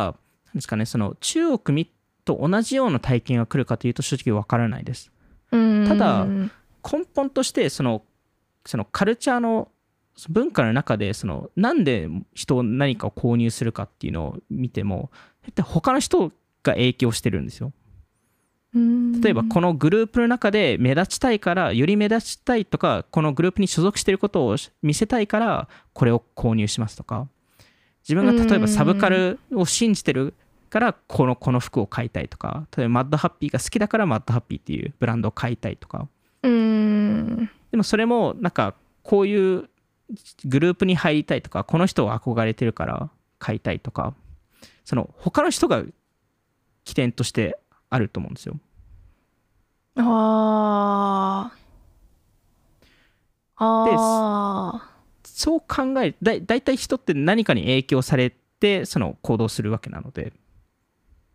[0.46, 1.90] なんですかね、その中国
[2.26, 5.10] と同じような体験が来るかというと正直わからないです。
[5.53, 8.03] うんただ根本として、その、
[8.66, 9.68] そのカルチャーの
[10.28, 15.11] 文化の中で、その、なんで人何かを購入するかっていうのを見ても、
[15.62, 16.28] 他の人
[16.62, 17.72] が影響してるんですよ。
[18.74, 27.28] 例えばこのグループの中で目立ちたいからより目立ちたいとかこのグループに所属していることを見せたいからこれを購入しますとか。
[28.09, 30.34] 自分が例えばサブカルを信じてる
[30.72, 36.08] からこのこの服を買いたいとか例えばマッドハッピーが好きだからマッドハッピーっていうブランドを買いたいとか。
[36.42, 37.50] うん。
[37.70, 39.68] でもそれもなんかこういう
[40.46, 44.14] グループに入りたいとかこの人を憧れてるから買いたいとか。
[44.84, 45.84] その他の人が
[46.84, 47.58] 起点として
[47.88, 48.58] あると思うんですよ。
[49.96, 51.62] あー。
[53.64, 54.90] あ
[55.24, 60.32] そう考えだだいたい人って何かに影響されてその行動するわけなので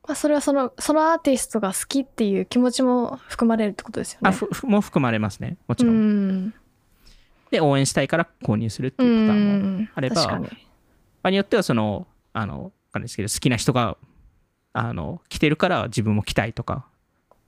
[0.08, 4.30] まあそれはそのそのアーティストが好きっていう気持ちも含まれるってことですよね。
[4.30, 5.58] あふふも含まれますね。
[5.68, 6.54] もちうろん、ん。
[7.52, 9.90] で応援したいから購入するってういうパターンもん。
[9.94, 10.40] あれば場
[11.24, 13.98] 合によってはそのあのわかんないですけど好きな人が
[14.74, 16.86] あの来てるから自分も来たいとか。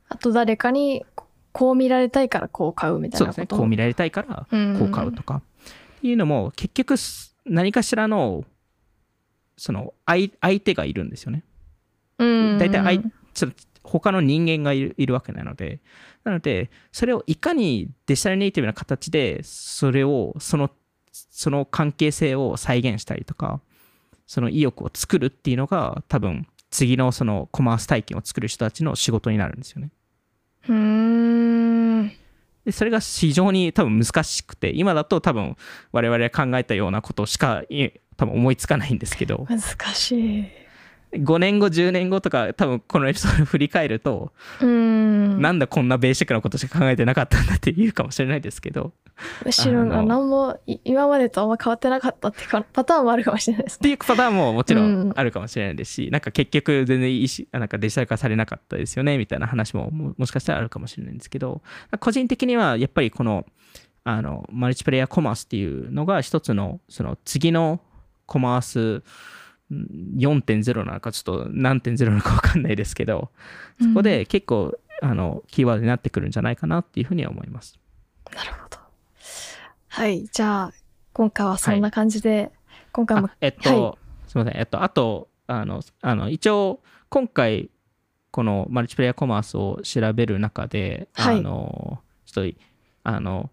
[0.10, 1.06] あと誰かに
[1.54, 3.40] こう見られたいからこう買うみたいそうなこと。
[3.40, 3.58] もですね。
[3.60, 4.48] こう見られたいから
[4.78, 5.36] こう買うとか。
[5.36, 8.44] っていうのも結局す何かしらの
[9.58, 11.44] その相相手がいるんですよね。
[11.44, 11.49] うん
[12.20, 15.80] 大体相ちょっと他の人間がいるいるわけなので。
[16.24, 20.70] なのでそれをいかにデジタルネイティブな形でそれをその
[21.12, 23.62] その関係性を再現したりとか
[24.28, 29.92] その意欲を作るっていうのが多分次のそのコマース体験を作る人たちの仕事になるんですよね。
[30.68, 32.12] うーん。
[32.66, 35.56] でそれが非常に多分難しくて今だと多分
[35.92, 39.48] 我々が考えたようなことしかい多分思いつかないんですけど。
[39.50, 39.60] 難
[39.94, 40.46] しい
[41.12, 44.32] 5年後10年後とか多分このエピソードを振り返ると
[44.64, 45.42] ん。
[45.42, 48.94] なんだこんなベーシックなことしか考えてなかったんだって言うかもしれないですけど。
[49.44, 53.78] むしろ何もい今までとあんま変わってなかったっていうかパターンもあるかもしれないですね。
[53.78, 55.10] っていうパターンももちろうん。
[55.10, 61.62] んあるかもしれないですし、なんか結局全然いいしなんかデジタル化されなかったですよねみたいな話もももしかしたらあるかもしれないんですけど
[62.00, 63.46] 個人的にはやっぱりこの
[64.04, 67.82] あのマルチプレイヤーコマースっていうのが一つのその次の
[68.26, 69.04] コマースん
[69.72, 73.30] 4.0なのかちょっと何点0なのか分かんないですけど
[73.80, 77.80] そこで結構あのキーワードになってくるんじゃないかなっていうふうには思います。
[78.36, 78.78] なるほど。
[79.88, 80.74] はいじゃあ
[81.20, 82.52] 今回はそんな感じで、
[82.94, 83.98] 今回もあえっと、は
[84.28, 87.70] すみません、えっと、あと、あの、あの一応、今回、
[88.32, 91.40] このマルチプレイヤーコマースを調べる中で、はい。
[91.40, 92.58] あのちょっと
[93.04, 93.50] あの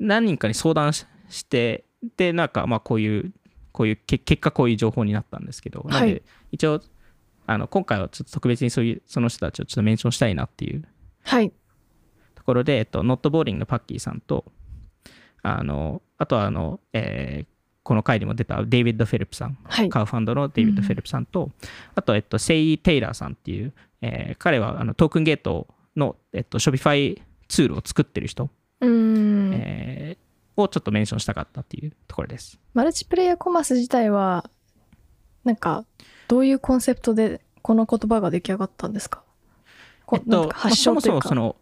[0.00, 1.84] 何人かに相談しして
[2.16, 3.32] でなんかまあこういう
[3.78, 6.82] こういうけ結果こういう情報になったんですけど、なで一応
[7.46, 10.82] あの今回はちょっと特別にそういうその人たちをちょっとメンションしたいなっていう
[11.22, 11.52] はい。
[12.34, 14.44] ところで、えっと、ノットボーリングのパッキーさんと、
[15.42, 17.46] あの、あとはあの、えー
[17.84, 19.88] この回にも出たデイビッド・フェリップさん、はい。
[19.88, 21.50] カウファンドのデイビッド・フェリップさんと、
[21.94, 23.72] あと、えっと、セイ・テイラーさんっていう、
[24.02, 28.50] えー彼はあの token gate の、えっと、 Shopify ツールを作ってる人、
[28.80, 29.54] うーん。
[29.54, 30.27] えー
[30.62, 32.58] をちょっと mention したかったっていうところです。
[32.74, 34.50] multiplayer commerce 自体は、
[35.44, 35.84] なんか、
[36.28, 39.22] どういうコンセプトでこの言葉が出来上がったんですか？
[40.04, 41.28] こえっと、発祥まあというか。
[41.28, 41.56] そもそもその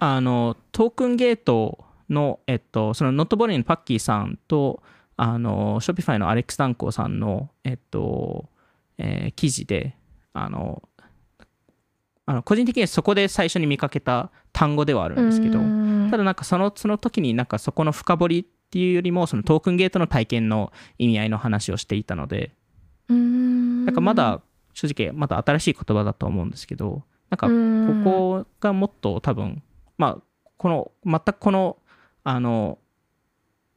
[0.00, 4.82] あの token gate の、えっと、その Not Boring のパッキーさんと
[5.16, 8.48] あのショピファイのアレックス・ダンコーさんの、えっと
[8.98, 9.96] えー記事で
[10.32, 10.88] あの
[12.26, 15.60] あの個人的にはそこで最初に見かけた単語ではあるんですけど
[16.10, 22.50] ただなんかそのその時になんかそこの深掘りっていうよりもそのトークンゲートの体験の意味合いの話をしていたので
[23.08, 24.40] うーんなんかまだ
[24.74, 28.10] 正直まだ新しい言葉だと思うんですけどなんかこ
[28.42, 29.62] こがもっと多分
[29.96, 30.22] まあ
[30.56, 31.76] この全くこの
[32.24, 32.78] あの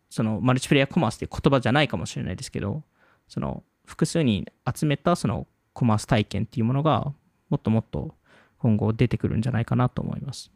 [0.10, 2.82] そのマルチプレイヤーコマースっていう言葉じゃないかもしれないですけど
[3.28, 7.14] その複数に集めたそのコマース体験っていうものが
[7.52, 8.16] もっともっと
[8.58, 10.52] 今後出てくるんじゃないかなと思います。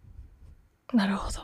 [0.94, 1.42] なるほど。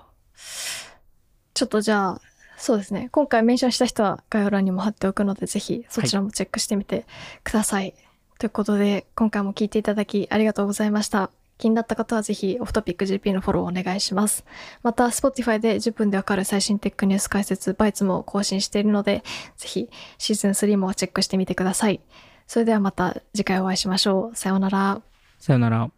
[1.53, 2.21] ちょっとじゃあ、
[2.57, 3.09] そうですね。
[3.11, 7.05] 今回メンションした人は概要欄にも貼っておくので、ぜひそちらもチェックしてみて
[7.43, 7.95] ください。
[8.39, 11.31] ということで、今回も聞いていただきありがとうございました。
[11.57, 14.45] 気になった方はぜひオフトピック GP のフォローお願いします。
[14.81, 19.23] また、Spotify で10分でわかる最新テックニュース解説、バイツも更新しているので、
[19.57, 22.01] ぜひシーズン3もチェックしてみてください。
[22.47, 24.35] それではまた次回お会いしましょう。
[24.35, 25.01] さようなら。
[25.39, 25.91] さよなら。